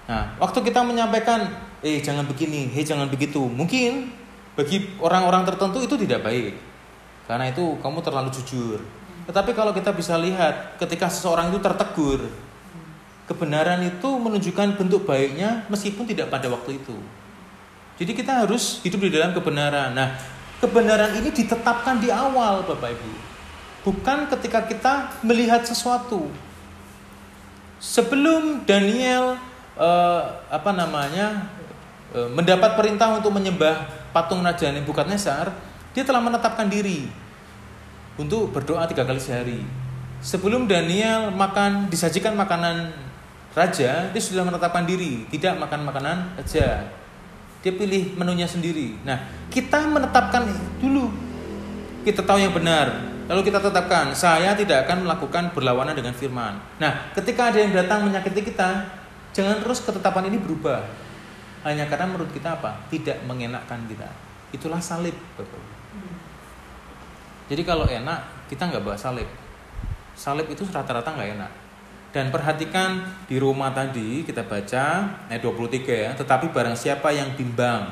Nah, 0.08 0.40
waktu 0.40 0.64
kita 0.64 0.88
menyampaikan, 0.88 1.52
eh 1.84 2.00
jangan 2.00 2.24
begini, 2.24 2.72
hei 2.72 2.88
jangan 2.88 3.12
begitu, 3.12 3.44
mungkin 3.44 4.08
bagi 4.56 4.96
orang-orang 5.04 5.44
tertentu 5.44 5.84
itu 5.84 6.00
tidak 6.00 6.24
baik. 6.24 6.56
Karena 7.28 7.52
itu 7.52 7.76
kamu 7.84 8.00
terlalu 8.00 8.32
jujur. 8.32 8.80
Tetapi 9.28 9.52
kalau 9.52 9.76
kita 9.76 9.92
bisa 9.92 10.16
lihat 10.16 10.80
ketika 10.80 11.12
seseorang 11.12 11.52
itu 11.52 11.60
tertegur, 11.60 12.24
kebenaran 13.28 13.84
itu 13.84 14.08
menunjukkan 14.08 14.80
bentuk 14.80 15.04
baiknya 15.04 15.68
meskipun 15.68 16.08
tidak 16.08 16.32
pada 16.32 16.48
waktu 16.48 16.80
itu. 16.80 16.96
Jadi 18.00 18.12
kita 18.16 18.48
harus 18.48 18.80
hidup 18.82 19.04
di 19.04 19.12
dalam 19.12 19.36
kebenaran. 19.36 19.92
Nah, 19.92 20.16
kebenaran 20.64 21.18
ini 21.20 21.30
ditetapkan 21.34 22.00
di 22.00 22.08
awal, 22.08 22.64
Bapak 22.64 22.96
Ibu. 22.96 23.12
Bukan 23.84 24.32
ketika 24.32 24.64
kita 24.64 24.94
melihat 25.26 25.66
sesuatu. 25.68 26.32
Sebelum 27.78 28.66
Daniel 28.66 29.38
eh, 29.78 30.24
apa 30.50 30.72
namanya 30.74 31.52
eh, 32.16 32.30
mendapat 32.32 32.74
perintah 32.80 33.18
untuk 33.18 33.34
menyembah 33.34 33.86
patung 34.16 34.42
Raja 34.42 34.74
Nebukadnezar, 34.74 35.54
dia 35.94 36.04
telah 36.06 36.22
menetapkan 36.22 36.70
diri 36.70 37.10
untuk 38.18 38.50
berdoa 38.54 38.86
tiga 38.90 39.06
kali 39.06 39.22
sehari. 39.22 39.62
Sebelum 40.22 40.66
Daniel 40.66 41.30
makan 41.30 41.94
disajikan 41.94 42.34
makanan 42.34 43.07
raja, 43.58 44.14
dia 44.14 44.22
sudah 44.22 44.46
menetapkan 44.46 44.86
diri 44.86 45.26
tidak 45.34 45.58
makan 45.58 45.90
makanan 45.90 46.38
raja. 46.38 46.86
Dia 47.66 47.74
pilih 47.74 48.14
menunya 48.14 48.46
sendiri. 48.46 49.02
Nah, 49.02 49.18
kita 49.50 49.90
menetapkan 49.90 50.46
dulu. 50.78 51.10
Kita 52.06 52.22
tahu 52.22 52.38
yang 52.38 52.54
benar. 52.54 53.18
Lalu 53.28 53.52
kita 53.52 53.60
tetapkan, 53.60 54.14
saya 54.16 54.56
tidak 54.56 54.88
akan 54.88 55.04
melakukan 55.04 55.52
berlawanan 55.52 55.98
dengan 55.98 56.16
firman. 56.16 56.56
Nah, 56.80 57.12
ketika 57.12 57.52
ada 57.52 57.60
yang 57.60 57.76
datang 57.76 58.08
menyakiti 58.08 58.54
kita, 58.54 58.88
jangan 59.36 59.60
terus 59.60 59.84
ketetapan 59.84 60.32
ini 60.32 60.40
berubah. 60.40 60.86
Hanya 61.68 61.90
karena 61.92 62.08
menurut 62.08 62.32
kita 62.32 62.56
apa? 62.56 62.88
Tidak 62.88 63.28
mengenakkan 63.28 63.84
kita. 63.90 64.08
Itulah 64.56 64.80
salib, 64.80 65.18
Bapak. 65.36 65.60
Jadi 67.52 67.62
kalau 67.68 67.84
enak, 67.84 68.48
kita 68.48 68.64
nggak 68.72 68.84
bawa 68.86 68.96
salib. 68.96 69.28
Salib 70.16 70.48
itu 70.48 70.64
rata-rata 70.72 71.12
nggak 71.12 71.30
enak. 71.36 71.52
Dan 72.16 72.32
perhatikan 72.32 73.04
di 73.28 73.36
rumah 73.38 73.76
tadi 73.76 74.24
kita 74.24 74.48
baca 74.48 74.86
ayat 75.28 75.42
23 75.44 75.84
ya, 75.86 76.12
tetapi 76.16 76.50
barang 76.56 76.74
siapa 76.74 77.12
yang 77.12 77.36
bimbang. 77.36 77.92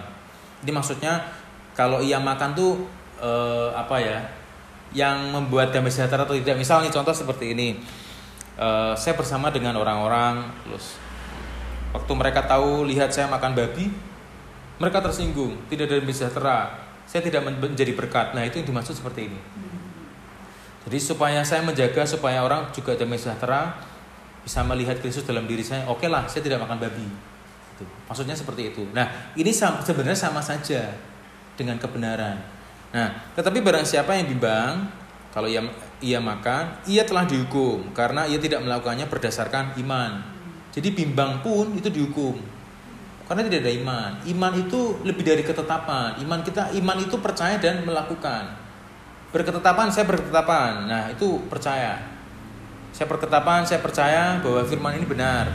Ini 0.63 0.71
maksudnya 0.71 1.19
kalau 1.75 1.99
ia 1.99 2.17
makan 2.17 2.55
tuh 2.55 2.87
eh, 3.19 3.69
apa 3.75 3.99
ya? 3.99 4.19
Yang 4.95 5.17
membuat 5.35 5.75
damai 5.75 5.91
sejahtera 5.91 6.23
atau 6.23 6.33
tidak. 6.39 6.55
Misalnya 6.55 6.87
contoh 6.89 7.11
seperti 7.11 7.51
ini. 7.51 7.75
Eh, 8.55 8.93
saya 8.95 9.19
bersama 9.19 9.51
dengan 9.51 9.75
orang-orang 9.75 10.47
terus 10.63 10.95
waktu 11.91 12.11
mereka 12.15 12.47
tahu 12.47 12.87
lihat 12.87 13.11
saya 13.11 13.27
makan 13.27 13.51
babi, 13.51 13.91
mereka 14.79 15.03
tersinggung, 15.03 15.59
tidak 15.67 15.91
ada 15.91 15.99
sejahtera. 16.07 16.59
Saya 17.03 17.21
tidak 17.21 17.45
menjadi 17.45 17.93
berkat. 17.93 18.33
Nah, 18.33 18.41
itu 18.47 18.57
yang 18.63 18.67
dimaksud 18.67 18.97
seperti 18.97 19.29
ini. 19.29 19.39
Jadi 20.85 20.97
supaya 21.01 21.41
saya 21.41 21.65
menjaga 21.65 22.05
supaya 22.05 22.45
orang 22.45 22.69
juga 22.69 22.93
damai 22.93 23.17
sejahtera 23.17 23.73
bisa 24.45 24.61
melihat 24.61 25.01
Kristus 25.01 25.25
dalam 25.25 25.49
diri 25.49 25.65
saya. 25.65 25.89
Oke 25.89 26.05
lah, 26.05 26.29
saya 26.29 26.45
tidak 26.45 26.61
makan 26.61 26.77
babi. 26.77 27.09
Itu. 27.75 27.83
Maksudnya 28.05 28.37
seperti 28.37 28.69
itu. 28.69 28.85
Nah, 28.93 29.33
ini 29.33 29.49
sebenarnya 29.49 30.15
sama 30.15 30.39
saja 30.39 30.93
dengan 31.57 31.81
kebenaran. 31.81 32.37
Nah, 32.93 33.09
tetapi 33.33 33.59
barang 33.59 33.83
siapa 33.83 34.13
yang 34.13 34.29
bimbang, 34.29 34.85
kalau 35.33 35.49
ia, 35.49 35.65
ia 35.99 36.21
makan, 36.21 36.85
ia 36.87 37.03
telah 37.03 37.27
dihukum 37.27 37.91
karena 37.91 38.23
ia 38.29 38.39
tidak 38.39 38.63
melakukannya 38.63 39.09
berdasarkan 39.09 39.75
iman. 39.81 40.23
Jadi 40.71 40.93
bimbang 40.95 41.43
pun 41.43 41.75
itu 41.75 41.91
dihukum. 41.91 42.39
Karena 43.25 43.41
tidak 43.49 43.65
ada 43.65 43.73
iman. 43.81 44.09
Iman 44.29 44.53
itu 44.55 45.01
lebih 45.01 45.25
dari 45.25 45.41
ketetapan. 45.41 46.21
Iman 46.21 46.45
kita, 46.45 46.69
iman 46.77 46.97
itu 47.01 47.17
percaya 47.17 47.57
dan 47.57 47.81
melakukan. 47.81 48.53
Berketetapan, 49.33 49.89
saya 49.89 50.05
berketetapan. 50.05 50.85
Nah, 50.85 51.03
itu 51.09 51.41
percaya. 51.49 52.14
Saya 52.95 53.11
berketetapan, 53.11 53.67
saya 53.67 53.83
percaya 53.83 54.39
bahwa 54.39 54.63
firman 54.63 54.95
ini 54.95 55.03
benar. 55.03 55.51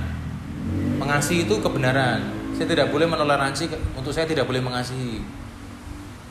Mengasihi 1.01 1.49
itu 1.49 1.57
kebenaran. 1.57 2.21
Saya 2.53 2.69
tidak 2.69 2.93
boleh 2.93 3.09
menoleransi 3.09 3.73
untuk 3.97 4.13
saya 4.13 4.29
tidak 4.29 4.45
boleh 4.45 4.61
mengasihi. 4.61 5.25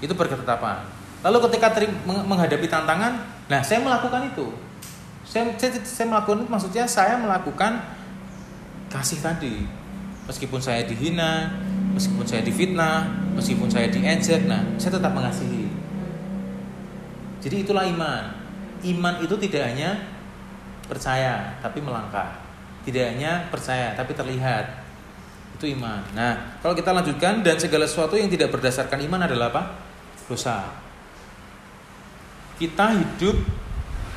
Itu 0.06 0.14
berketetapan. 0.14 0.86
Lalu 1.26 1.50
ketika 1.50 1.74
menghadapi 2.06 2.70
tantangan, 2.70 3.26
nah 3.50 3.66
saya 3.66 3.82
melakukan 3.82 4.30
itu. 4.30 4.54
Saya, 5.26 5.50
saya, 5.58 5.82
saya 5.82 6.06
melakukan 6.14 6.46
itu 6.46 6.50
maksudnya 6.54 6.86
saya 6.86 7.18
melakukan 7.18 7.82
kasih 8.94 9.22
tadi 9.22 9.66
meskipun 10.30 10.62
saya 10.62 10.86
dihina, 10.86 11.58
meskipun 11.98 12.22
saya 12.22 12.46
difitnah, 12.46 13.10
meskipun 13.34 13.66
saya 13.66 13.90
diejek, 13.90 14.46
nah 14.46 14.62
saya 14.78 15.02
tetap 15.02 15.10
mengasihi. 15.10 15.66
Jadi 17.42 17.66
itulah 17.66 17.90
iman. 17.90 18.38
Iman 18.86 19.26
itu 19.26 19.34
tidak 19.42 19.74
hanya 19.74 19.98
percaya 20.90 21.56
tapi 21.62 21.80
melangkah. 21.80 22.42
Tidak 22.84 23.16
hanya 23.16 23.46
percaya 23.54 23.94
tapi 23.94 24.18
terlihat. 24.18 24.90
Itu 25.56 25.70
iman. 25.78 26.02
Nah, 26.18 26.58
kalau 26.66 26.74
kita 26.74 26.90
lanjutkan 26.90 27.46
dan 27.46 27.62
segala 27.62 27.86
sesuatu 27.86 28.18
yang 28.18 28.32
tidak 28.32 28.50
berdasarkan 28.50 28.98
iman 29.06 29.30
adalah 29.30 29.54
apa? 29.54 29.64
Dosa. 30.26 30.66
Kita 32.58 32.92
hidup 32.98 33.38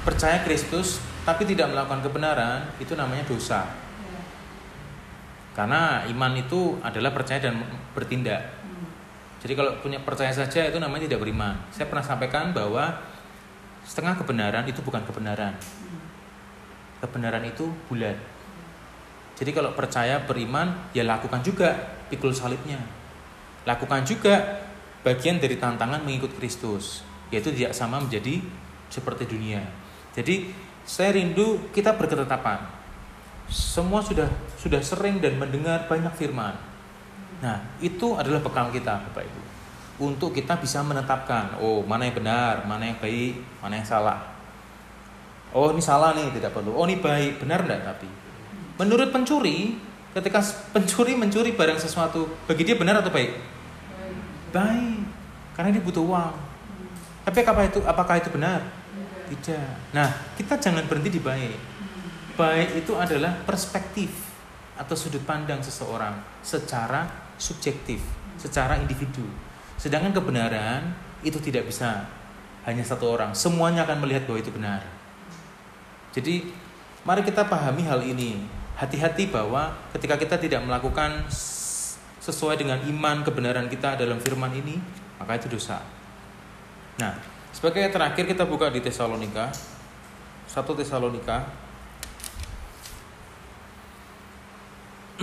percaya 0.02 0.40
Kristus 0.42 0.98
tapi 1.22 1.46
tidak 1.46 1.70
melakukan 1.70 2.02
kebenaran, 2.02 2.66
itu 2.82 2.98
namanya 2.98 3.22
dosa. 3.26 3.62
Karena 5.54 6.02
iman 6.08 6.32
itu 6.34 6.80
adalah 6.82 7.12
percaya 7.14 7.38
dan 7.38 7.60
bertindak. 7.92 8.40
Jadi 9.42 9.52
kalau 9.58 9.74
punya 9.82 9.98
percaya 10.02 10.30
saja 10.30 10.70
itu 10.70 10.78
namanya 10.78 11.10
tidak 11.10 11.26
beriman. 11.26 11.58
Saya 11.74 11.90
pernah 11.90 12.02
sampaikan 12.02 12.54
bahwa 12.54 12.94
setengah 13.82 14.14
kebenaran 14.14 14.64
itu 14.70 14.78
bukan 14.80 15.02
kebenaran. 15.02 15.54
Kebenaran 17.02 17.42
itu 17.42 17.66
bulat. 17.90 18.14
Jadi 19.34 19.50
kalau 19.50 19.74
percaya 19.74 20.22
beriman 20.22 20.94
ya 20.94 21.02
lakukan 21.02 21.42
juga 21.42 21.74
pikul 22.06 22.30
salibnya. 22.30 22.78
Lakukan 23.66 24.06
juga 24.06 24.62
bagian 25.02 25.42
dari 25.42 25.58
tantangan 25.58 26.06
mengikut 26.06 26.38
Kristus, 26.38 27.02
yaitu 27.34 27.50
tidak 27.50 27.74
sama 27.74 27.98
menjadi 27.98 28.38
seperti 28.86 29.26
dunia. 29.26 29.66
Jadi 30.14 30.54
saya 30.86 31.18
rindu 31.18 31.70
kita 31.74 31.98
berketetapan 31.98 32.82
semua 33.52 34.00
sudah 34.00 34.28
sudah 34.56 34.80
sering 34.80 35.20
dan 35.20 35.36
mendengar 35.36 35.84
banyak 35.84 36.10
firman. 36.16 36.56
Nah, 37.44 37.60
itu 37.84 38.16
adalah 38.16 38.40
bekal 38.40 38.72
kita, 38.72 39.02
Bapak 39.10 39.28
Ibu. 39.28 39.40
Untuk 40.08 40.32
kita 40.32 40.56
bisa 40.56 40.80
menetapkan, 40.80 41.60
oh 41.60 41.84
mana 41.84 42.08
yang 42.08 42.16
benar, 42.16 42.64
mana 42.64 42.88
yang 42.88 42.98
baik, 43.02 43.44
mana 43.60 43.76
yang 43.76 43.86
salah. 43.86 44.18
Oh 45.52 45.68
ini 45.72 45.84
salah 45.84 46.16
nih, 46.16 46.32
tidak 46.32 46.56
perlu. 46.56 46.72
Oh 46.72 46.84
ini 46.88 46.96
baik, 47.00 47.44
benar 47.44 47.64
enggak 47.64 47.84
tapi. 47.84 48.08
Menurut 48.80 49.12
pencuri, 49.12 49.76
ketika 50.16 50.40
pencuri 50.72 51.12
mencuri 51.12 51.52
barang 51.52 51.76
sesuatu, 51.76 52.24
bagi 52.48 52.64
dia 52.64 52.76
benar 52.76 53.04
atau 53.04 53.12
baik? 53.12 53.36
Baik. 54.50 55.04
Karena 55.52 55.68
dia 55.76 55.82
butuh 55.84 56.00
uang. 56.00 56.34
Tapi 57.22 57.36
apakah 57.44 57.64
itu 57.68 57.80
apakah 57.84 58.14
itu 58.16 58.28
benar? 58.32 58.64
Tidak. 59.28 59.96
Nah, 59.96 60.08
kita 60.34 60.56
jangan 60.56 60.88
berhenti 60.88 61.16
di 61.16 61.22
baik 61.22 61.72
baik 62.32 62.84
itu 62.84 62.96
adalah 62.96 63.44
perspektif 63.44 64.08
atau 64.76 64.96
sudut 64.96 65.20
pandang 65.22 65.60
seseorang 65.60 66.16
secara 66.40 67.04
subjektif, 67.36 68.00
secara 68.40 68.80
individu. 68.80 69.24
Sedangkan 69.76 70.16
kebenaran 70.16 70.96
itu 71.20 71.36
tidak 71.38 71.68
bisa 71.68 72.08
hanya 72.64 72.82
satu 72.86 73.12
orang, 73.12 73.36
semuanya 73.36 73.84
akan 73.84 74.00
melihat 74.00 74.24
bahwa 74.24 74.38
itu 74.40 74.52
benar. 74.54 74.80
Jadi, 76.12 76.44
mari 77.08 77.24
kita 77.24 77.48
pahami 77.48 77.88
hal 77.88 78.04
ini. 78.04 78.44
Hati-hati 78.76 79.32
bahwa 79.32 79.72
ketika 79.96 80.16
kita 80.20 80.36
tidak 80.36 80.60
melakukan 80.64 81.24
sesuai 82.22 82.54
dengan 82.60 82.78
iman 82.86 83.24
kebenaran 83.26 83.66
kita 83.66 83.98
dalam 83.98 84.20
firman 84.22 84.54
ini, 84.54 84.78
maka 85.18 85.34
itu 85.40 85.48
dosa. 85.50 85.82
Nah, 87.00 87.18
sebagai 87.50 87.88
terakhir 87.90 88.28
kita 88.28 88.46
buka 88.46 88.70
di 88.70 88.78
Tesalonika. 88.78 89.50
Satu 90.46 90.76
Tesalonika 90.76 91.48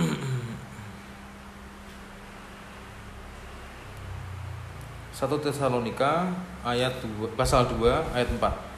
Satu 5.14 5.36
Tesalonika 5.38 6.32
ayat 6.64 6.98
2, 7.04 7.36
pasal 7.36 7.68
2 7.68 8.16
ayat 8.16 8.28
4. 8.32 8.69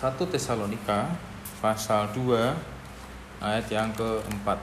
Satu 0.00 0.24
Tesalonika 0.24 1.12
pasal 1.60 2.08
2 2.16 2.32
ayat 3.36 3.68
yang 3.68 3.92
keempat. 3.92 4.56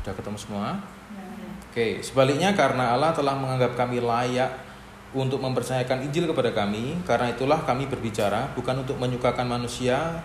Sudah 0.00 0.14
ketemu 0.16 0.38
semua? 0.40 0.80
Oke, 1.68 2.00
sebaliknya 2.00 2.56
karena 2.56 2.96
Allah 2.96 3.12
telah 3.12 3.36
menganggap 3.36 3.76
kami 3.76 4.00
layak 4.00 4.56
untuk 5.12 5.44
mempercayakan 5.44 6.08
Injil 6.08 6.32
kepada 6.32 6.56
kami, 6.56 6.96
karena 7.04 7.28
itulah 7.28 7.60
kami 7.68 7.84
berbicara 7.84 8.48
bukan 8.56 8.88
untuk 8.88 8.96
menyukakan 8.96 9.44
manusia, 9.44 10.16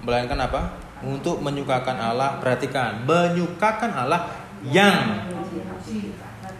melainkan 0.00 0.40
apa? 0.40 0.80
untuk 1.04 1.44
menyukakan 1.44 2.00
Allah. 2.00 2.40
Perhatikan, 2.40 3.04
menyukakan 3.04 3.92
Allah 3.92 4.32
yang 4.64 5.28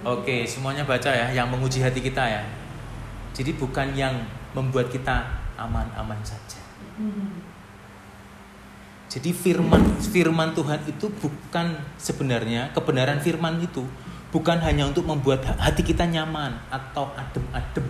Oke, 0.04 0.45
semuanya 0.45 0.85
baca 0.85 1.09
ya, 1.09 1.33
yang 1.33 1.49
menguji 1.49 1.81
hati 1.81 2.04
kita 2.04 2.21
ya. 2.21 2.63
Jadi 3.35 3.50
bukan 3.59 3.93
yang 3.99 4.14
membuat 4.55 4.88
kita 4.88 5.26
aman-aman 5.59 6.19
saja. 6.23 6.62
Jadi 9.11 9.31
firman 9.31 9.99
firman 9.99 10.55
Tuhan 10.55 10.81
itu 10.87 11.07
bukan 11.07 11.79
sebenarnya 11.99 12.71
kebenaran 12.75 13.19
firman 13.23 13.62
itu 13.62 13.87
bukan 14.35 14.59
hanya 14.59 14.91
untuk 14.91 15.07
membuat 15.07 15.47
hati 15.59 15.87
kita 15.87 16.07
nyaman 16.07 16.59
atau 16.71 17.11
adem-adem. 17.14 17.87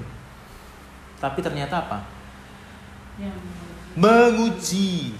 Tapi 1.21 1.39
ternyata 1.41 1.81
apa? 1.81 1.99
Menguji 3.97 5.17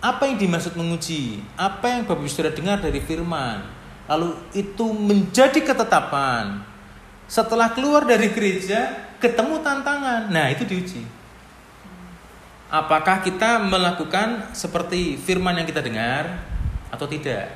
apa 0.00 0.24
yang 0.24 0.40
dimaksud 0.40 0.80
menguji? 0.80 1.44
Apa 1.60 1.92
yang 1.92 2.08
Bapak 2.08 2.24
Ibu 2.24 2.28
sudah 2.32 2.52
dengar 2.56 2.80
dari 2.80 3.04
firman? 3.04 3.60
Lalu 4.08 4.32
itu 4.56 4.96
menjadi 4.96 5.60
ketetapan. 5.60 6.64
Setelah 7.30 7.70
keluar 7.70 8.02
dari 8.02 8.34
gereja, 8.34 8.90
ketemu 9.22 9.62
tantangan. 9.62 10.34
Nah, 10.34 10.50
itu 10.50 10.66
diuji. 10.66 11.06
Apakah 12.66 13.22
kita 13.22 13.62
melakukan 13.62 14.50
seperti 14.50 15.14
firman 15.14 15.54
yang 15.54 15.66
kita 15.66 15.78
dengar 15.78 16.42
atau 16.90 17.06
tidak? 17.06 17.54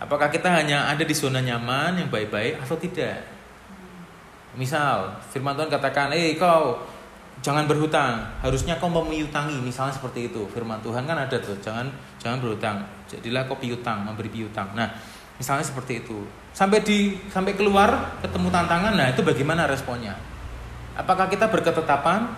Apakah 0.00 0.32
kita 0.32 0.48
hanya 0.48 0.88
ada 0.88 1.04
di 1.04 1.12
zona 1.12 1.44
nyaman 1.44 2.00
yang 2.00 2.08
baik-baik 2.08 2.56
atau 2.64 2.80
tidak? 2.80 3.20
Misal, 4.56 5.20
firman 5.28 5.52
Tuhan 5.52 5.68
katakan, 5.68 6.08
"Eh, 6.16 6.40
kau 6.40 6.80
jangan 7.40 7.64
berhutang 7.64 8.20
harusnya 8.44 8.76
kau 8.76 8.92
memiutangi 8.92 9.56
misalnya 9.64 9.96
seperti 9.96 10.28
itu 10.28 10.44
firman 10.52 10.76
Tuhan 10.84 11.08
kan 11.08 11.16
ada 11.16 11.36
tuh 11.40 11.56
jangan 11.64 11.88
jangan 12.20 12.36
berhutang 12.36 12.84
jadilah 13.08 13.48
kau 13.48 13.56
piutang 13.56 14.04
memberi 14.04 14.28
piutang 14.28 14.76
nah 14.76 14.92
misalnya 15.40 15.64
seperti 15.64 16.04
itu. 16.04 16.20
Sampai 16.52 16.84
di 16.84 17.16
sampai 17.32 17.56
keluar 17.56 18.20
ketemu 18.20 18.52
tantangan 18.52 18.92
nah 18.92 19.08
itu 19.08 19.24
bagaimana 19.24 19.64
responnya? 19.64 20.12
Apakah 20.92 21.32
kita 21.32 21.48
berketetapan? 21.48 22.28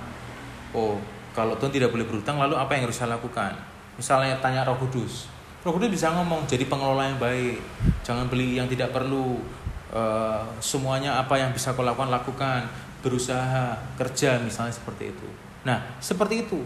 Oh 0.71 1.03
kalau 1.35 1.59
Tuhan 1.59 1.75
tidak 1.75 1.91
boleh 1.91 2.07
berhutang 2.07 2.39
lalu 2.39 2.55
apa 2.55 2.79
yang 2.79 2.87
harus 2.87 2.95
saya 2.95 3.19
lakukan? 3.19 3.59
Misalnya 3.99 4.39
tanya 4.39 4.63
Roh 4.63 4.79
Kudus. 4.79 5.27
Roh 5.67 5.75
Kudus 5.75 5.91
bisa 5.91 6.15
ngomong 6.15 6.47
jadi 6.47 6.65
pengelola 6.71 7.11
yang 7.11 7.19
baik 7.19 7.59
jangan 8.07 8.31
beli 8.31 8.57
yang 8.63 8.71
tidak 8.71 8.95
perlu 8.95 9.43
uh, 9.91 10.47
semuanya 10.63 11.19
apa 11.19 11.35
yang 11.43 11.51
bisa 11.51 11.75
kau 11.75 11.83
lakukan 11.83 12.09
lakukan 12.09 12.71
berusaha 13.03 13.77
kerja 13.99 14.39
misalnya 14.39 14.71
seperti 14.71 15.11
itu. 15.11 15.29
Nah, 15.67 15.83
seperti 15.99 16.47
itu. 16.47 16.63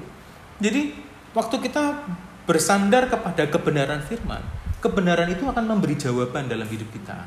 Jadi, 0.61 0.97
waktu 1.33 1.57
kita 1.69 2.05
bersandar 2.49 3.09
kepada 3.09 3.45
kebenaran 3.49 4.01
firman, 4.05 4.41
kebenaran 4.81 5.29
itu 5.33 5.45
akan 5.47 5.65
memberi 5.65 5.97
jawaban 5.97 6.47
dalam 6.47 6.67
hidup 6.69 6.89
kita. 6.93 7.27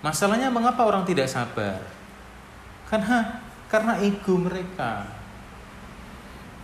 Masalahnya 0.00 0.48
mengapa 0.48 0.86
orang 0.86 1.02
tidak 1.02 1.26
sabar? 1.26 1.82
Karena 2.86 3.42
karena 3.68 4.00
ego 4.00 4.38
mereka. 4.38 5.06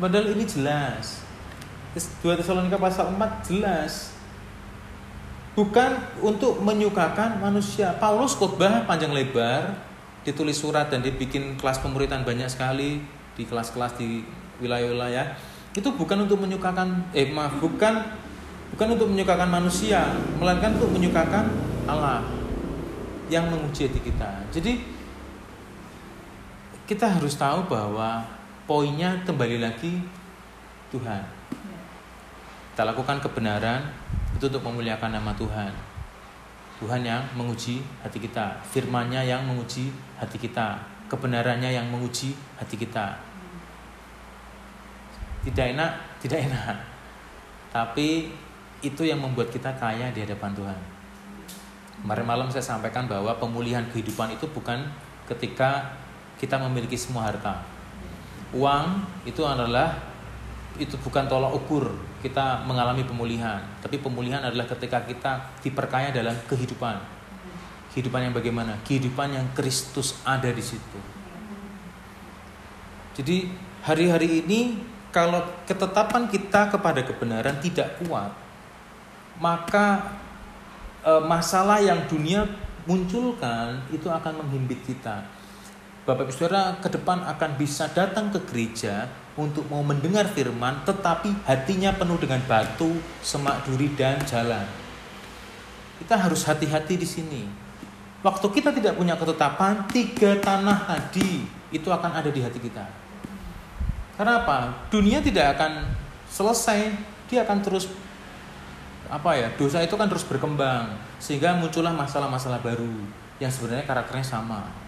Padahal 0.00 0.34
ini 0.34 0.44
jelas. 0.46 1.22
2 1.94 2.40
Tesalonika 2.40 2.78
pasal 2.78 3.14
4 3.14 3.46
jelas. 3.46 4.10
Bukan 5.54 5.94
untuk 6.18 6.58
menyukakan 6.58 7.38
manusia. 7.38 7.94
Paulus 8.02 8.34
khotbah 8.34 8.82
panjang 8.90 9.14
lebar 9.14 9.78
ditulis 10.26 10.58
surat 10.58 10.90
dan 10.90 11.04
dibikin 11.04 11.54
kelas 11.54 11.78
pemuritan 11.78 12.26
banyak 12.26 12.50
sekali 12.50 13.04
di 13.36 13.44
kelas-kelas 13.44 13.94
di 14.00 14.24
wilayah-wilayah 14.58 15.36
itu 15.74 15.90
bukan 15.90 16.24
untuk 16.24 16.40
menyukakan 16.40 17.12
eh 17.12 17.28
maaf 17.28 17.58
bukan 17.58 18.06
bukan 18.74 18.98
untuk 18.98 19.08
menyukakan 19.14 19.48
manusia 19.48 20.02
melainkan 20.42 20.74
untuk 20.74 20.90
menyukakan 20.90 21.46
Allah 21.86 22.26
yang 23.30 23.46
menguji 23.46 23.86
hati 23.86 24.02
kita 24.02 24.30
jadi 24.50 24.82
kita 26.84 27.06
harus 27.06 27.38
tahu 27.38 27.70
bahwa 27.70 28.26
poinnya 28.66 29.22
kembali 29.22 29.62
lagi 29.62 30.02
Tuhan 30.90 31.22
kita 32.74 32.82
lakukan 32.82 33.22
kebenaran 33.22 33.94
itu 34.34 34.50
untuk 34.50 34.66
memuliakan 34.66 35.14
nama 35.14 35.30
Tuhan 35.38 35.94
Tuhan 36.82 37.06
yang 37.06 37.22
menguji 37.38 37.80
hati 38.02 38.18
kita, 38.18 38.58
firman-Nya 38.66 39.22
yang 39.22 39.46
menguji 39.46 39.94
hati 40.18 40.36
kita, 40.42 40.74
kebenarannya 41.06 41.70
yang 41.70 41.86
menguji 41.86 42.34
hati 42.58 42.74
kita. 42.74 43.14
Tidak 45.46 45.66
enak, 45.78 45.92
tidak 46.18 46.50
enak. 46.50 46.76
Tapi 47.70 48.34
itu 48.84 49.08
yang 49.08 49.18
membuat 49.18 49.48
kita 49.48 49.72
kaya 49.80 50.12
di 50.12 50.20
hadapan 50.20 50.52
Tuhan. 50.52 50.80
Kemarin 52.04 52.26
malam 52.28 52.48
saya 52.52 52.60
sampaikan 52.60 53.08
bahwa 53.08 53.32
pemulihan 53.40 53.80
kehidupan 53.88 54.36
itu 54.36 54.44
bukan 54.52 54.84
ketika 55.24 55.96
kita 56.36 56.60
memiliki 56.60 57.00
semua 57.00 57.32
harta. 57.32 57.64
Uang 58.52 59.08
itu 59.24 59.40
adalah 59.40 59.96
itu 60.76 61.00
bukan 61.00 61.24
tolak 61.24 61.56
ukur 61.56 61.96
kita 62.20 62.60
mengalami 62.68 63.08
pemulihan, 63.08 63.64
tapi 63.80 63.96
pemulihan 64.00 64.44
adalah 64.44 64.68
ketika 64.68 65.00
kita 65.08 65.32
diperkaya 65.64 66.12
dalam 66.12 66.36
kehidupan. 66.44 67.00
Kehidupan 67.96 68.28
yang 68.28 68.34
bagaimana? 68.36 68.76
Kehidupan 68.84 69.32
yang 69.32 69.46
Kristus 69.56 70.20
ada 70.28 70.50
di 70.52 70.60
situ. 70.60 71.00
Jadi 73.14 73.48
hari-hari 73.86 74.42
ini 74.44 74.82
kalau 75.14 75.40
ketetapan 75.64 76.26
kita 76.26 76.74
kepada 76.74 77.06
kebenaran 77.06 77.62
tidak 77.62 78.02
kuat, 78.02 78.43
maka 79.38 80.16
e, 81.02 81.12
masalah 81.24 81.80
yang 81.80 82.04
dunia 82.06 82.46
munculkan 82.84 83.80
itu 83.90 84.06
akan 84.06 84.44
menghimpit 84.44 84.84
kita. 84.84 85.24
Bapak 86.04 86.28
Ibu 86.28 86.32
Saudara 86.36 86.76
ke 86.84 86.92
depan 86.92 87.24
akan 87.24 87.50
bisa 87.56 87.88
datang 87.88 88.28
ke 88.28 88.36
gereja 88.44 89.08
untuk 89.34 89.64
mau 89.72 89.80
mendengar 89.80 90.28
firman, 90.28 90.84
tetapi 90.84 91.32
hatinya 91.48 91.96
penuh 91.96 92.20
dengan 92.20 92.44
batu, 92.44 92.92
semak 93.24 93.64
duri, 93.64 93.88
dan 93.96 94.20
jalan. 94.28 94.68
Kita 95.98 96.14
harus 96.20 96.44
hati-hati 96.44 97.00
di 97.00 97.08
sini. 97.08 97.42
Waktu 98.20 98.46
kita 98.52 98.70
tidak 98.76 99.00
punya 99.00 99.16
ketetapan, 99.16 99.88
tiga 99.88 100.36
tanah 100.44 100.84
tadi 100.86 101.44
itu 101.72 101.88
akan 101.88 102.20
ada 102.20 102.28
di 102.28 102.40
hati 102.44 102.60
kita. 102.60 102.84
Karena 104.20 104.44
apa? 104.44 104.88
Dunia 104.92 105.18
tidak 105.24 105.58
akan 105.58 105.88
selesai, 106.30 106.94
dia 107.26 107.42
akan 107.42 107.58
terus 107.64 107.90
apa 109.08 109.30
ya? 109.36 109.48
Dosa 109.56 109.80
itu 109.84 109.94
kan 109.96 110.08
terus 110.08 110.24
berkembang 110.24 110.94
sehingga 111.20 111.56
muncullah 111.56 111.92
masalah-masalah 111.92 112.60
baru 112.60 112.92
yang 113.42 113.50
sebenarnya 113.50 113.84
karakternya 113.84 114.24
sama 114.24 114.84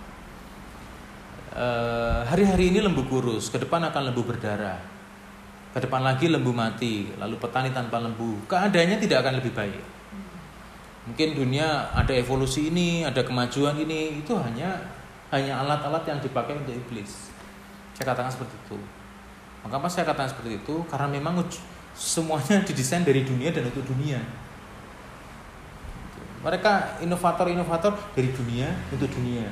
Eh, 1.56 2.20
hari-hari 2.28 2.68
ini 2.68 2.84
lembu 2.84 3.08
kurus, 3.08 3.48
ke 3.48 3.56
depan 3.56 3.80
akan 3.88 4.12
lembu 4.12 4.28
berdarah. 4.28 4.76
Ke 5.72 5.80
depan 5.80 6.04
lagi 6.04 6.28
lembu 6.28 6.52
mati, 6.52 7.08
lalu 7.16 7.40
petani 7.40 7.72
tanpa 7.72 7.96
lembu. 7.96 8.36
Keadaannya 8.44 9.00
tidak 9.00 9.24
akan 9.24 9.40
lebih 9.40 9.56
baik. 9.56 9.80
Mungkin 11.08 11.32
dunia 11.32 11.88
ada 11.96 12.12
evolusi 12.12 12.68
ini, 12.68 13.08
ada 13.08 13.24
kemajuan 13.24 13.72
ini, 13.72 14.20
itu 14.20 14.36
hanya 14.36 14.84
hanya 15.32 15.64
alat-alat 15.64 16.04
yang 16.04 16.20
dipakai 16.20 16.60
untuk 16.60 16.76
iblis. 16.76 17.32
Saya 17.96 18.12
katakan 18.12 18.28
seperti 18.28 18.52
itu. 18.60 18.76
Mengapa 19.64 19.88
saya 19.88 20.04
katakan 20.04 20.28
seperti 20.28 20.60
itu? 20.60 20.84
Karena 20.92 21.08
memang 21.08 21.40
semuanya 21.96 22.60
didesain 22.60 23.02
dari 23.02 23.24
dunia 23.24 23.48
dan 23.50 23.72
untuk 23.72 23.88
dunia. 23.88 24.20
Mereka 26.44 27.02
inovator-inovator 27.02 27.96
dari 28.12 28.30
dunia 28.30 28.68
untuk 28.92 29.08
dunia. 29.10 29.48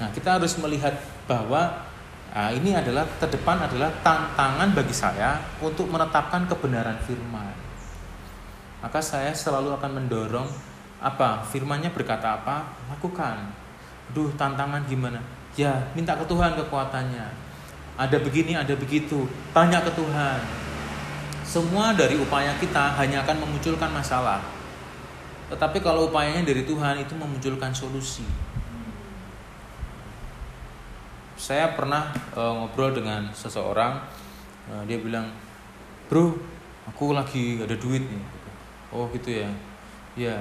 Nah, 0.00 0.08
kita 0.10 0.40
harus 0.40 0.56
melihat 0.58 0.96
bahwa 1.28 1.86
nah, 2.32 2.50
ini 2.50 2.74
adalah 2.74 3.06
terdepan 3.20 3.68
adalah 3.68 3.92
tantangan 4.00 4.72
bagi 4.72 4.96
saya 4.96 5.38
untuk 5.60 5.86
menetapkan 5.92 6.48
kebenaran 6.48 6.98
firman. 7.04 7.54
Maka 8.82 8.98
saya 8.98 9.30
selalu 9.36 9.76
akan 9.76 10.02
mendorong 10.02 10.48
apa 10.96 11.44
firmannya 11.44 11.92
berkata 11.92 12.40
apa 12.40 12.66
lakukan. 12.88 13.52
Duh 14.10 14.32
tantangan 14.34 14.82
gimana? 14.88 15.20
Ya 15.54 15.92
minta 15.92 16.16
ke 16.16 16.24
Tuhan 16.24 16.56
kekuatannya. 16.56 17.46
Ada 17.96 18.20
begini, 18.20 18.52
ada 18.52 18.76
begitu. 18.76 19.24
Tanya 19.56 19.80
ke 19.80 19.92
Tuhan. 19.96 20.65
Semua 21.56 21.96
dari 21.96 22.20
upaya 22.20 22.52
kita 22.60 23.00
hanya 23.00 23.24
akan 23.24 23.48
memunculkan 23.48 23.88
masalah. 23.88 24.44
Tetapi 25.48 25.80
kalau 25.80 26.12
upayanya 26.12 26.44
dari 26.44 26.68
Tuhan 26.68 27.00
itu 27.00 27.16
memunculkan 27.16 27.72
solusi. 27.72 28.28
Saya 31.40 31.72
pernah 31.72 32.12
e, 32.12 32.40
ngobrol 32.44 32.92
dengan 32.92 33.32
seseorang, 33.32 34.04
e, 34.68 34.84
dia 34.84 35.00
bilang, 35.00 35.32
bro, 36.12 36.36
aku 36.92 37.16
lagi 37.16 37.56
ada 37.56 37.72
duit 37.80 38.04
nih. 38.04 38.24
Oh 38.92 39.08
gitu 39.16 39.40
ya, 39.40 39.48
ya. 40.12 40.36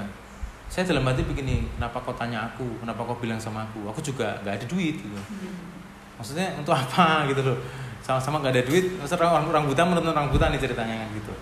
Saya 0.67 0.84
dalam 0.84 1.08
hati 1.08 1.23
begini, 1.23 1.63
kenapa 1.80 2.04
kau 2.04 2.12
tanya 2.12 2.43
aku, 2.43 2.84
kenapa 2.84 3.08
kau 3.08 3.15
bilang 3.15 3.39
sama 3.39 3.63
aku? 3.63 3.88
Aku 3.88 4.04
juga 4.04 4.36
gak 4.43 4.60
ada 4.60 4.67
duit 4.67 4.99
gitu. 4.99 5.15
Maksudnya 6.19 6.60
untuk 6.60 6.75
apa 6.75 7.23
gitu 7.32 7.39
loh? 7.39 7.84
Sama-sama 8.05 8.37
gak 8.45 8.53
ada 8.53 8.61
duit, 8.69 9.01
maksudnya 9.01 9.25
orang, 9.25 9.49
orang 9.49 9.65
buta 9.65 9.81
menurut 9.81 10.13
orang 10.13 10.29
buta 10.29 10.53
nih 10.53 10.61
ceritanya 10.61 11.01
kan 11.01 11.09
gitu. 11.17 11.33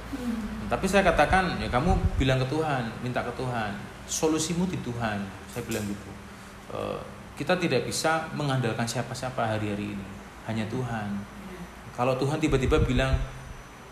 Tapi 0.72 0.86
saya 0.88 1.04
katakan 1.04 1.60
ya 1.60 1.68
kamu 1.68 1.92
bilang 2.16 2.40
ke 2.40 2.48
Tuhan, 2.48 2.88
minta 3.04 3.20
ke 3.20 3.36
Tuhan, 3.36 3.76
solusimu 4.08 4.64
di 4.72 4.80
Tuhan. 4.80 5.20
Saya 5.52 5.60
bilang 5.68 5.84
gitu. 5.84 6.12
E, 6.72 6.80
kita 7.36 7.60
tidak 7.60 7.84
bisa 7.84 8.32
mengandalkan 8.32 8.88
siapa-siapa 8.88 9.44
hari-hari 9.44 9.92
ini, 9.92 10.08
hanya 10.48 10.64
Tuhan. 10.72 11.20
Kalau 12.00 12.16
Tuhan 12.16 12.40
tiba-tiba 12.40 12.80
bilang 12.80 13.12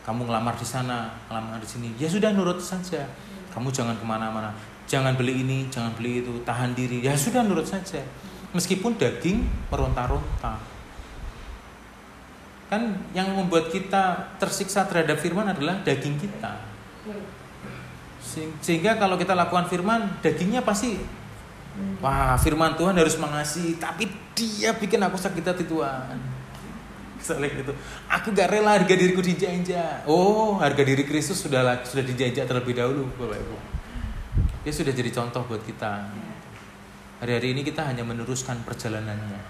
kamu 0.08 0.32
ngelamar 0.32 0.56
di 0.56 0.64
sana, 0.64 1.12
ngelamar 1.28 1.60
di 1.60 1.68
sini, 1.68 1.92
ya 2.00 2.08
sudah 2.08 2.32
nurut 2.32 2.58
saja. 2.58 3.04
Kamu 3.52 3.68
jangan 3.68 4.00
ke 4.00 4.06
mana-mana, 4.08 4.56
jangan 4.88 5.12
beli 5.20 5.44
ini, 5.44 5.68
jangan 5.68 5.92
beli 6.00 6.24
itu, 6.24 6.40
tahan 6.48 6.72
diri, 6.72 7.04
ya 7.04 7.12
sudah 7.20 7.44
nurut 7.44 7.68
saja. 7.68 8.00
Meskipun 8.56 8.96
daging 8.96 9.44
meronta-ronta, 9.68 10.56
kan 12.72 12.96
yang 13.12 13.36
membuat 13.36 13.68
kita 13.68 14.32
tersiksa 14.40 14.88
terhadap 14.88 15.20
firman 15.20 15.44
adalah 15.52 15.84
daging 15.84 16.16
kita 16.16 16.72
sehingga 18.62 18.96
kalau 18.96 19.20
kita 19.20 19.36
lakukan 19.36 19.68
firman, 19.68 20.08
dagingnya 20.24 20.64
pasti 20.64 20.96
wah 22.00 22.40
firman 22.40 22.80
Tuhan 22.80 22.96
harus 22.96 23.20
mengasihi, 23.20 23.76
tapi 23.76 24.08
dia 24.32 24.72
bikin 24.72 25.04
aku 25.04 25.20
sakit 25.20 25.44
hati 25.44 25.66
Tuhan. 25.68 26.16
Misalnya 27.20 27.54
itu, 27.54 27.74
aku 28.10 28.34
gak 28.34 28.50
rela 28.50 28.80
harga 28.80 28.96
diriku 28.98 29.22
dijajah. 29.22 30.08
Oh, 30.10 30.58
harga 30.58 30.82
diri 30.82 31.06
Kristus 31.06 31.44
sudah 31.44 31.84
sudah 31.86 32.02
dijajah 32.02 32.48
terlebih 32.48 32.74
dahulu, 32.80 33.06
Bapak 33.20 33.38
Ibu. 33.38 33.58
Dia 34.66 34.74
sudah 34.74 34.94
jadi 34.96 35.12
contoh 35.14 35.46
buat 35.46 35.62
kita. 35.62 36.10
Hari-hari 37.22 37.54
ini 37.54 37.62
kita 37.62 37.86
hanya 37.86 38.02
meneruskan 38.02 38.66
perjalanannya. 38.66 39.42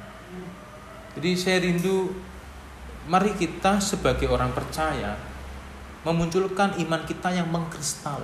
Jadi 1.16 1.30
saya 1.40 1.64
rindu, 1.64 2.12
mari 3.10 3.34
kita 3.34 3.82
sebagai 3.82 4.30
orang 4.30 4.54
percaya 4.54 5.18
memunculkan 6.02 6.78
iman 6.82 7.02
kita 7.06 7.30
yang 7.34 7.50
mengkristal. 7.50 8.22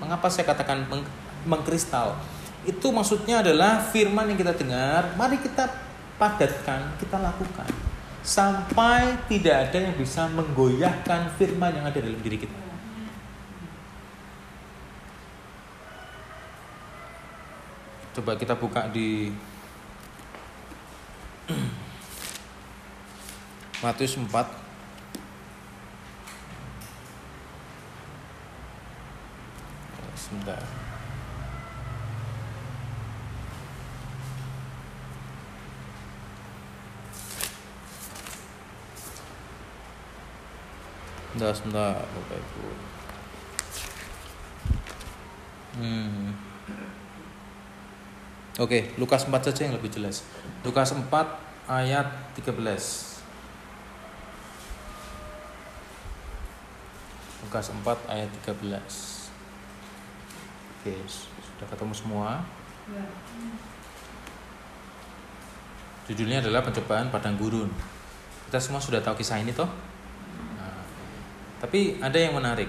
Mengapa 0.00 0.28
saya 0.32 0.48
katakan 0.48 0.88
meng 0.88 1.04
mengkristal? 1.46 2.16
Itu 2.66 2.90
maksudnya 2.90 3.44
adalah 3.44 3.78
firman 3.78 4.26
yang 4.32 4.38
kita 4.40 4.56
dengar, 4.56 5.14
mari 5.14 5.38
kita 5.38 5.70
padatkan, 6.18 6.98
kita 6.98 7.20
lakukan. 7.20 7.68
Sampai 8.26 9.14
tidak 9.30 9.70
ada 9.70 9.78
yang 9.86 9.94
bisa 9.94 10.26
menggoyahkan 10.26 11.30
firman 11.38 11.70
yang 11.78 11.86
ada 11.86 12.02
dalam 12.02 12.18
diri 12.18 12.42
kita. 12.42 12.58
Coba 18.18 18.34
kita 18.34 18.56
buka 18.56 18.88
di 18.90 19.30
Matius 23.82 24.16
4 24.16 24.28
sebentar 30.16 30.62
Sebentar, 41.36 41.52
sebentar, 41.52 41.92
Bapak 42.00 42.40
Ibu. 42.40 42.64
Hmm. 45.76 46.32
Oke, 48.56 48.96
Lukas 48.96 49.28
4 49.28 49.44
saja 49.44 49.68
yang 49.68 49.76
lebih 49.76 49.92
jelas. 49.92 50.24
Lukas 50.64 50.96
4 50.96 51.12
ayat 51.68 52.08
13. 52.40 53.15
Lukas 57.56 57.72
4 57.72 58.12
ayat 58.12 58.28
13. 58.44 58.68
Oke, 60.76 60.92
sudah 61.08 61.64
ketemu 61.72 61.94
semua. 61.96 62.44
Ya. 62.84 63.00
Judulnya 66.04 66.44
adalah 66.44 66.60
pencobaan 66.60 67.08
padang 67.08 67.40
gurun. 67.40 67.72
Kita 68.44 68.60
semua 68.60 68.76
sudah 68.76 69.00
tahu 69.00 69.16
kisah 69.16 69.40
ini 69.40 69.56
toh? 69.56 69.72
Nah, 70.60 70.84
tapi 71.56 71.96
ada 71.96 72.20
yang 72.20 72.36
menarik. 72.36 72.68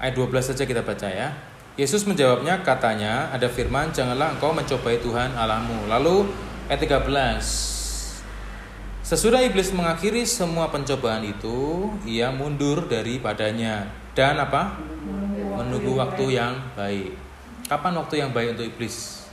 Ayat 0.00 0.16
12 0.16 0.56
saja 0.56 0.64
kita 0.64 0.80
baca 0.80 1.12
ya. 1.12 1.36
Yesus 1.76 2.08
menjawabnya 2.08 2.64
katanya 2.64 3.28
ada 3.28 3.44
firman 3.44 3.92
janganlah 3.92 4.40
engkau 4.40 4.56
mencobai 4.56 5.04
Tuhan 5.04 5.36
Allahmu. 5.36 5.84
Lalu 5.84 6.32
ayat 6.72 6.80
13 6.80 7.75
Sesudah 9.06 9.38
iblis 9.38 9.70
mengakhiri 9.70 10.26
semua 10.26 10.66
pencobaan 10.66 11.22
itu, 11.22 11.86
ia 12.02 12.34
mundur 12.34 12.90
daripadanya 12.90 13.86
dan 14.18 14.34
apa? 14.34 14.82
menunggu 15.62 15.94
waktu 15.94 16.34
yang 16.34 16.58
baik. 16.74 17.14
Kapan 17.70 18.02
waktu 18.02 18.14
yang 18.18 18.34
baik 18.34 18.58
untuk 18.58 18.66
iblis? 18.66 19.30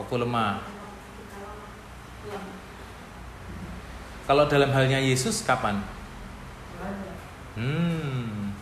Waktu 0.00 0.14
lemah. 0.16 0.64
Kalau 4.24 4.48
dalam 4.48 4.72
halnya 4.72 4.96
Yesus 5.04 5.44
kapan? 5.44 5.84
Hmm, 7.52 8.56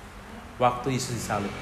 waktu 0.58 0.98
Yesus 0.98 1.14
disalib. 1.22 1.54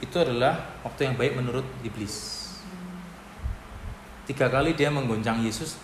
Itu 0.00 0.16
adalah 0.24 0.80
waktu 0.80 1.12
yang 1.12 1.20
baik 1.20 1.36
menurut 1.36 1.68
iblis. 1.84 2.45
Tiga 4.26 4.50
kali 4.50 4.74
dia 4.74 4.90
menggoncang 4.90 5.38
Yesus, 5.40 5.78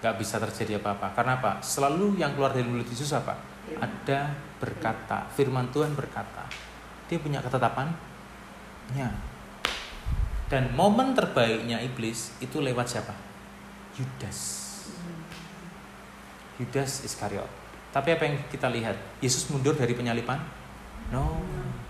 gak 0.00 0.16
bisa 0.16 0.40
terjadi 0.40 0.80
apa-apa. 0.80 1.12
Karena 1.12 1.36
apa? 1.36 1.60
Selalu 1.60 2.16
yang 2.16 2.32
keluar 2.32 2.56
dari 2.56 2.64
mulut 2.64 2.88
Yesus 2.88 3.12
apa? 3.12 3.36
ada 3.78 4.34
berkata, 4.58 5.30
firman 5.30 5.70
Tuhan 5.70 5.94
berkata. 5.94 6.42
Dia 7.06 7.22
punya 7.22 7.38
ketetapan 7.38 7.90
Ya. 8.90 9.06
Dan 10.50 10.74
momen 10.74 11.14
terbaiknya 11.14 11.78
iblis 11.78 12.34
itu 12.42 12.58
lewat 12.58 12.90
siapa? 12.90 13.14
Yudas. 13.94 14.66
Yudas 16.58 17.06
Iskariot. 17.06 17.46
Tapi 17.94 18.18
apa 18.18 18.22
yang 18.26 18.36
kita 18.50 18.66
lihat? 18.66 18.98
Yesus 19.22 19.46
mundur 19.54 19.78
dari 19.78 19.94
penyalipan? 19.94 20.42
No, 21.14 21.38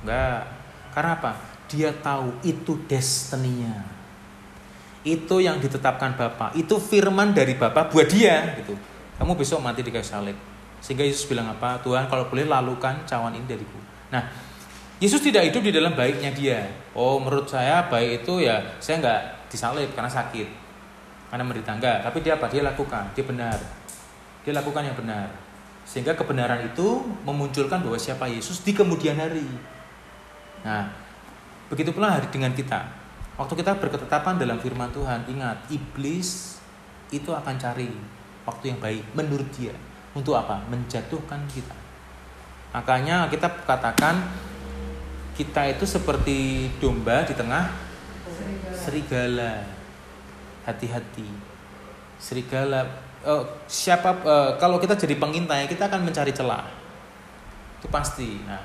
enggak. 0.04 0.44
Karena 0.92 1.16
apa? 1.16 1.32
Dia 1.72 1.88
tahu 2.04 2.36
itu 2.44 2.76
destininya. 2.84 3.80
Itu 5.00 5.40
yang 5.40 5.56
ditetapkan 5.58 6.16
Bapak. 6.16 6.52
Itu 6.56 6.76
firman 6.76 7.32
dari 7.32 7.56
Bapak 7.56 7.88
buat 7.92 8.08
dia 8.08 8.56
gitu. 8.60 8.76
Kamu 9.16 9.36
besok 9.36 9.64
mati 9.64 9.80
di 9.80 9.92
kayu 9.92 10.04
salib. 10.04 10.36
Sehingga 10.80 11.04
Yesus 11.04 11.28
bilang 11.28 11.48
apa? 11.52 11.80
Tuhan 11.84 12.08
kalau 12.08 12.28
boleh 12.28 12.48
lalukan 12.48 13.04
cawan 13.04 13.36
ini 13.36 13.44
dariku. 13.44 13.80
Nah, 14.08 14.24
Yesus 15.00 15.24
tidak 15.24 15.48
hidup 15.48 15.64
di 15.64 15.72
dalam 15.72 15.96
baiknya 15.96 16.32
dia. 16.32 16.60
Oh, 16.92 17.16
menurut 17.16 17.48
saya 17.48 17.88
baik 17.88 18.24
itu 18.24 18.44
ya 18.44 18.60
saya 18.80 19.00
nggak 19.00 19.20
disalib 19.48 19.88
karena 19.96 20.12
sakit, 20.12 20.48
karena 21.32 21.44
menderita 21.44 21.72
enggak. 21.72 22.04
Tapi 22.04 22.20
dia 22.20 22.36
apa? 22.36 22.52
Dia 22.52 22.60
lakukan, 22.64 23.08
dia 23.16 23.24
benar. 23.24 23.56
Dia 24.44 24.52
lakukan 24.56 24.84
yang 24.84 24.96
benar. 24.96 25.32
Sehingga 25.88 26.12
kebenaran 26.12 26.68
itu 26.68 27.00
memunculkan 27.24 27.80
bahwa 27.80 27.96
siapa 27.96 28.28
Yesus 28.28 28.60
di 28.60 28.76
kemudian 28.76 29.16
hari. 29.16 29.48
Nah, 30.64 30.92
begitu 31.72 31.96
pula 31.96 32.20
hari 32.20 32.28
dengan 32.28 32.52
kita. 32.52 32.99
Waktu 33.40 33.56
kita 33.56 33.72
berketetapan 33.80 34.36
dalam 34.36 34.60
firman 34.60 34.92
Tuhan, 34.92 35.24
ingat 35.24 35.64
iblis 35.72 36.60
itu 37.08 37.32
akan 37.32 37.56
cari 37.56 37.88
waktu 38.44 38.76
yang 38.76 38.78
baik 38.84 39.00
menurut 39.16 39.48
dia. 39.56 39.72
Untuk 40.12 40.36
apa? 40.36 40.60
Menjatuhkan 40.68 41.48
kita. 41.48 41.72
Makanya 42.76 43.32
kita 43.32 43.48
katakan 43.64 44.28
kita 45.32 45.72
itu 45.72 45.88
seperti 45.88 46.68
domba 46.84 47.24
di 47.24 47.32
tengah 47.32 47.72
serigala. 48.76 49.64
Hati-hati. 50.68 51.24
Serigala 52.20 52.84
uh, 53.24 53.40
siapa 53.64 54.20
uh, 54.20 54.50
kalau 54.60 54.76
kita 54.76 54.92
jadi 54.92 55.16
pengintai 55.16 55.64
kita 55.64 55.88
akan 55.88 56.04
mencari 56.04 56.36
celah. 56.36 56.68
Itu 57.80 57.88
pasti. 57.88 58.36
Nah, 58.44 58.60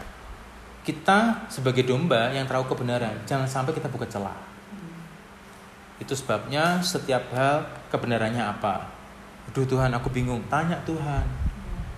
kita 0.83 1.47
sebagai 1.47 1.87
domba 1.87 2.35
yang 2.35 2.43
tahu 2.43 2.75
kebenaran, 2.75 3.23
jangan 3.23 3.47
sampai 3.47 3.71
kita 3.71 3.87
buka 3.87 4.03
celah. 4.11 4.44
Itu 5.99 6.11
sebabnya 6.11 6.83
setiap 6.83 7.31
hal 7.31 7.63
kebenarannya 7.87 8.43
apa. 8.43 8.91
Aduh 9.51 9.63
Tuhan, 9.63 9.93
aku 9.95 10.11
bingung. 10.11 10.43
Tanya 10.51 10.75
Tuhan. 10.83 11.23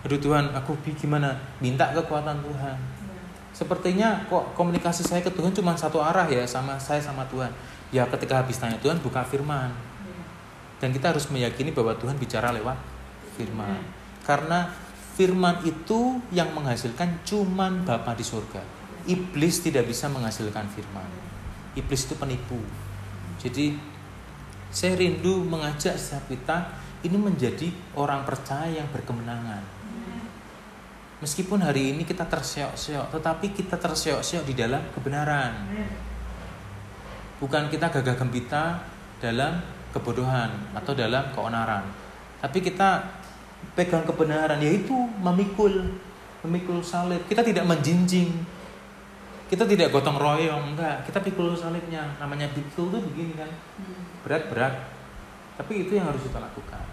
Aduh 0.05 0.19
Tuhan, 0.21 0.53
aku 0.53 0.77
gimana? 0.93 1.33
Minta 1.57 1.89
kekuatan 1.89 2.39
Tuhan. 2.45 2.77
Sepertinya 3.57 4.21
kok 4.29 4.53
komunikasi 4.53 5.01
saya 5.01 5.25
ke 5.25 5.33
Tuhan 5.33 5.49
cuma 5.49 5.73
satu 5.73 5.97
arah 5.97 6.29
ya 6.29 6.45
sama 6.45 6.77
saya 6.77 7.01
sama 7.01 7.25
Tuhan. 7.25 7.49
Ya 7.89 8.05
ketika 8.05 8.37
habis 8.37 8.61
tanya 8.61 8.77
Tuhan 8.77 9.01
buka 9.01 9.25
firman. 9.25 9.73
Dan 10.77 10.93
kita 10.93 11.09
harus 11.09 11.25
meyakini 11.33 11.73
bahwa 11.73 11.97
Tuhan 11.97 12.21
bicara 12.21 12.53
lewat 12.53 12.77
firman. 13.33 13.81
Karena 14.21 14.69
firman 15.17 15.65
itu 15.65 16.21
yang 16.29 16.53
menghasilkan 16.53 17.25
cuman 17.25 17.81
Bapa 17.81 18.13
di 18.13 18.21
surga. 18.21 18.61
Iblis 19.09 19.65
tidak 19.65 19.89
bisa 19.89 20.05
menghasilkan 20.05 20.69
firman. 20.69 21.09
Iblis 21.73 22.05
itu 22.05 22.13
penipu. 22.13 22.61
Jadi 23.47 23.79
saya 24.67 24.99
rindu 24.99 25.47
mengajak 25.47 25.95
setiap 25.95 26.27
kita 26.27 26.57
ini 27.07 27.15
menjadi 27.15 27.71
orang 27.95 28.27
percaya 28.27 28.83
yang 28.83 28.89
berkemenangan. 28.91 29.63
Meskipun 31.17 31.63
hari 31.65 31.95
ini 31.95 32.05
kita 32.05 32.29
terseok-seok, 32.29 33.09
tetapi 33.09 33.55
kita 33.55 33.79
terseok-seok 33.79 34.43
di 34.45 34.53
dalam 34.53 34.83
kebenaran. 34.93 35.65
Bukan 37.41 37.73
kita 37.73 37.89
gagah 37.89 38.17
gembita 38.19 38.83
dalam 39.17 39.63
kebodohan 39.95 40.51
atau 40.77 40.93
dalam 40.93 41.33
keonaran. 41.33 41.89
Tapi 42.37 42.59
kita 42.61 43.01
pegang 43.73 44.05
kebenaran 44.05 44.61
yaitu 44.61 44.93
memikul 45.17 45.97
memikul 46.45 46.85
salib. 46.85 47.25
Kita 47.25 47.41
tidak 47.41 47.65
menjinjing. 47.65 48.56
Kita 49.47 49.63
tidak 49.63 49.95
gotong 49.95 50.19
royong, 50.19 50.75
enggak. 50.75 51.07
Kita 51.07 51.23
pikul 51.23 51.55
salibnya. 51.55 52.03
Namanya 52.19 52.51
pikul 52.51 52.91
tuh 52.91 53.01
begini 53.11 53.35
kan. 53.39 53.51
Berat-berat. 54.27 54.75
Tapi 55.55 55.87
itu 55.87 55.95
yang 55.95 56.11
harus 56.11 56.21
kita 56.21 56.37
lakukan. 56.37 56.83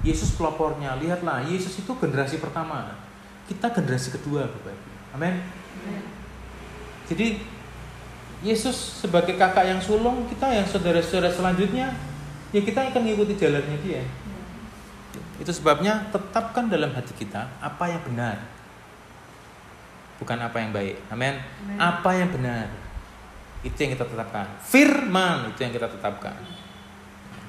Yesus 0.00 0.34
pelopornya, 0.38 0.96
lihatlah, 0.96 1.42
Yesus 1.44 1.82
itu 1.82 1.90
generasi 1.98 2.38
pertama 2.38 3.08
kita 3.48 3.72
generasi 3.72 4.12
kedua 4.12 4.44
Bapak 4.44 4.76
Ibu. 4.76 4.90
Amin. 5.16 5.34
Jadi 7.08 7.40
Yesus 8.44 9.02
sebagai 9.02 9.34
kakak 9.34 9.66
yang 9.66 9.80
sulung, 9.80 10.28
kita 10.28 10.52
yang 10.52 10.68
saudara-saudara 10.68 11.32
selanjutnya, 11.32 11.90
ya 12.52 12.60
kita 12.60 12.92
akan 12.92 13.00
mengikuti 13.02 13.34
jalannya 13.34 13.80
dia. 13.82 14.04
Itu 15.40 15.50
sebabnya 15.50 16.12
tetapkan 16.12 16.68
dalam 16.68 16.92
hati 16.92 17.16
kita 17.16 17.48
apa 17.58 17.88
yang 17.88 18.04
benar. 18.04 18.36
Bukan 20.18 20.38
apa 20.38 20.58
yang 20.58 20.74
baik. 20.74 20.98
Amin. 21.14 21.38
Apa 21.78 22.10
yang 22.18 22.30
benar. 22.34 22.66
Itu 23.62 23.74
yang 23.78 23.94
kita 23.94 24.06
tetapkan. 24.06 24.46
Firman 24.62 25.50
itu 25.54 25.62
yang 25.62 25.74
kita 25.74 25.86
tetapkan. 25.90 26.34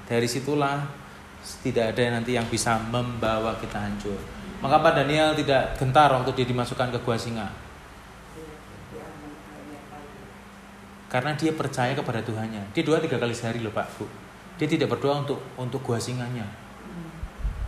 Dari 0.09 0.25
situlah 0.25 0.85
tidak 1.61 1.93
ada 1.93 2.19
nanti 2.19 2.33
yang 2.33 2.45
bisa 2.49 2.77
membawa 2.89 3.57
kita 3.57 3.77
hancur. 3.77 4.17
Mengapa 4.59 4.91
Daniel 4.91 5.33
tidak 5.37 5.77
gentar 5.79 6.11
waktu 6.11 6.33
dia 6.35 6.45
dimasukkan 6.49 6.91
ke 6.93 6.99
gua 7.01 7.15
singa? 7.15 7.47
Karena 11.09 11.33
dia 11.33 11.49
percaya 11.55 11.97
kepada 11.97 12.21
Tuhannya. 12.21 12.69
Dia 12.75 12.83
doa 12.85 13.01
tiga 13.01 13.17
kali 13.17 13.33
sehari 13.33 13.65
loh 13.65 13.73
Pak 13.73 13.87
Bu. 13.97 14.05
Dia 14.61 14.67
tidak 14.69 14.93
berdoa 14.93 15.25
untuk 15.25 15.39
untuk 15.57 15.81
gua 15.81 15.97
singanya. 15.97 16.45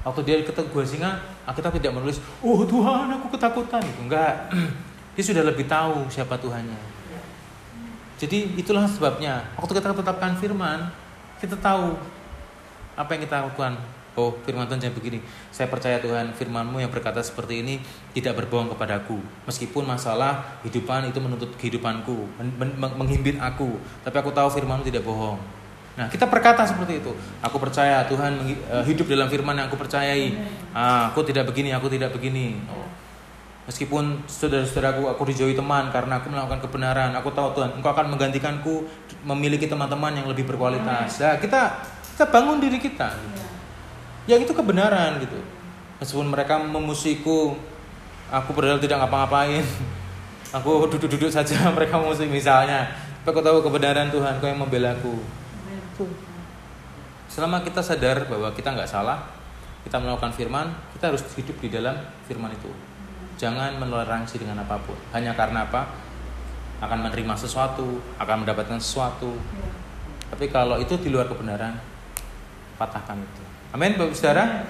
Waktu 0.01 0.21
dia 0.25 0.35
ketemu 0.41 0.67
gua 0.73 0.85
singa, 0.85 1.11
kita 1.45 1.69
tidak 1.77 1.93
menulis, 1.93 2.17
oh 2.41 2.65
Tuhan 2.65 3.07
aku 3.17 3.37
ketakutan. 3.37 3.81
Itu 3.81 4.01
enggak. 4.05 4.49
Dia 5.15 5.24
sudah 5.28 5.43
lebih 5.43 5.67
tahu 5.67 6.08
siapa 6.08 6.39
Tuhannya. 6.39 6.80
Jadi 8.21 8.54
itulah 8.54 8.86
sebabnya. 8.86 9.41
Waktu 9.58 9.82
kita 9.82 9.91
tetapkan 9.97 10.38
firman, 10.38 10.93
kita 11.41 11.58
tahu 11.58 11.97
apa 12.93 13.10
yang 13.17 13.21
kita 13.26 13.36
lakukan. 13.50 13.74
Oh 14.13 14.36
firman 14.43 14.67
Tuhan 14.67 14.78
saya 14.78 14.93
begini. 14.93 15.24
Saya 15.50 15.71
percaya 15.71 15.97
Tuhan 15.97 16.36
firmanmu 16.36 16.84
yang 16.84 16.91
berkata 16.91 17.24
seperti 17.24 17.63
ini 17.63 17.80
Tidak 18.12 18.36
berbohong 18.36 18.76
kepadaku. 18.76 19.24
Meskipun 19.47 19.88
masalah 19.88 20.60
hidupan 20.67 21.08
itu 21.08 21.24
menuntut 21.24 21.56
kehidupanku 21.56 22.28
men 22.36 22.52
men 22.60 22.91
Menghimpit 23.00 23.39
aku. 23.39 23.80
Tapi 24.04 24.15
aku 24.19 24.36
tahu 24.36 24.52
firmanmu 24.52 24.84
tidak 24.84 25.08
bohong. 25.08 25.39
Nah 25.95 26.12
kita 26.12 26.28
berkata 26.28 26.67
seperti 26.67 27.00
itu. 27.00 27.12
Aku 27.39 27.56
percaya 27.56 28.04
Tuhan 28.06 28.43
uh, 28.67 28.84
hidup 28.84 29.08
dalam 29.08 29.32
firman 29.32 29.56
yang 29.56 29.71
aku 29.71 29.80
percayai. 29.80 30.36
Ah, 30.76 31.10
Aku 31.15 31.24
tidak 31.24 31.47
begini, 31.47 31.71
aku 31.71 31.88
tidak 31.88 32.12
begini 32.12 32.60
Meskipun 33.71 34.27
saudara-saudaraku 34.27 35.07
aku 35.07 35.31
dijauhi 35.31 35.55
teman 35.55 35.88
karena 35.95 36.19
aku 36.19 36.27
melakukan 36.27 36.60
kebenaran. 36.60 37.15
Aku 37.15 37.31
tahu 37.31 37.55
Tuhan 37.55 37.71
Engkau 37.79 37.95
akan 37.95 38.12
menggantikanku 38.12 38.84
Memiliki 39.23 39.69
teman-teman 39.69 40.12
yang 40.12 40.27
lebih 40.27 40.43
berkualitas. 40.43 41.23
Nah 41.23 41.39
kita, 41.39 41.79
kita 42.12 42.25
bangun 42.27 42.60
diri 42.60 42.81
kita. 42.81 43.15
Yang 44.27 44.49
itu 44.49 44.53
kebenaran 44.57 45.23
gitu. 45.23 45.39
Meskipun 46.03 46.27
mereka 46.27 46.60
memusiku 46.60 47.55
aku 48.27 48.49
padahal 48.51 48.81
tidak 48.84 49.05
ngapa-ngapain. 49.05 49.63
Aku 50.60 50.84
duduk-duduk 50.91 51.31
saja 51.31 51.55
mereka 51.77 51.95
memusuhi 51.95 52.27
misalnya. 52.27 52.91
Tapi 53.23 53.31
aku 53.31 53.39
tahu 53.39 53.63
kebenaran 53.63 54.12
Tuhan 54.12 54.41
kau 54.43 54.51
yang 54.51 54.60
membela 54.60 54.91
aku. 54.91 55.15
Selama 57.31 57.63
kita 57.63 57.79
sadar 57.79 58.27
bahwa 58.27 58.51
kita 58.51 58.75
nggak 58.75 58.89
salah 58.89 59.31
kita 59.86 59.97
melakukan 59.97 60.34
firman 60.34 60.67
kita 60.97 61.10
harus 61.13 61.23
hidup 61.34 61.57
di 61.57 61.69
dalam 61.73 61.97
firman 62.29 62.53
itu 62.53 62.69
jangan 63.41 63.82
menoleransi 63.82 64.38
dengan 64.38 64.62
apa 64.62 64.77
pun 64.77 64.93
hanya 65.17 65.34
karena 65.34 65.65
apa 65.65 65.89
akan 66.86 67.10
menerima 67.10 67.34
sesuatu 67.34 67.97
akan 68.21 68.45
mendapatkan 68.45 68.77
sesuatu 68.77 69.34
tapi 70.30 70.45
kalau 70.54 70.77
itu 70.77 70.93
di 71.01 71.10
luar 71.10 71.25
kebenaran 71.25 71.82
patahkan 72.77 73.17
itu 73.17 73.51
Amin, 73.71 73.95
Bapak 73.95 74.12
Saudara. 74.19 74.67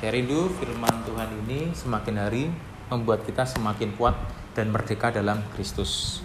Saya 0.00 0.16
rindu 0.16 0.48
firman 0.56 1.04
Tuhan 1.04 1.28
ini 1.44 1.68
semakin 1.76 2.16
hari 2.16 2.48
membuat 2.88 3.20
kita 3.28 3.44
semakin 3.44 3.92
kuat 3.92 4.16
dan 4.56 4.72
merdeka 4.72 5.12
dalam 5.12 5.44
Kristus. 5.52 6.24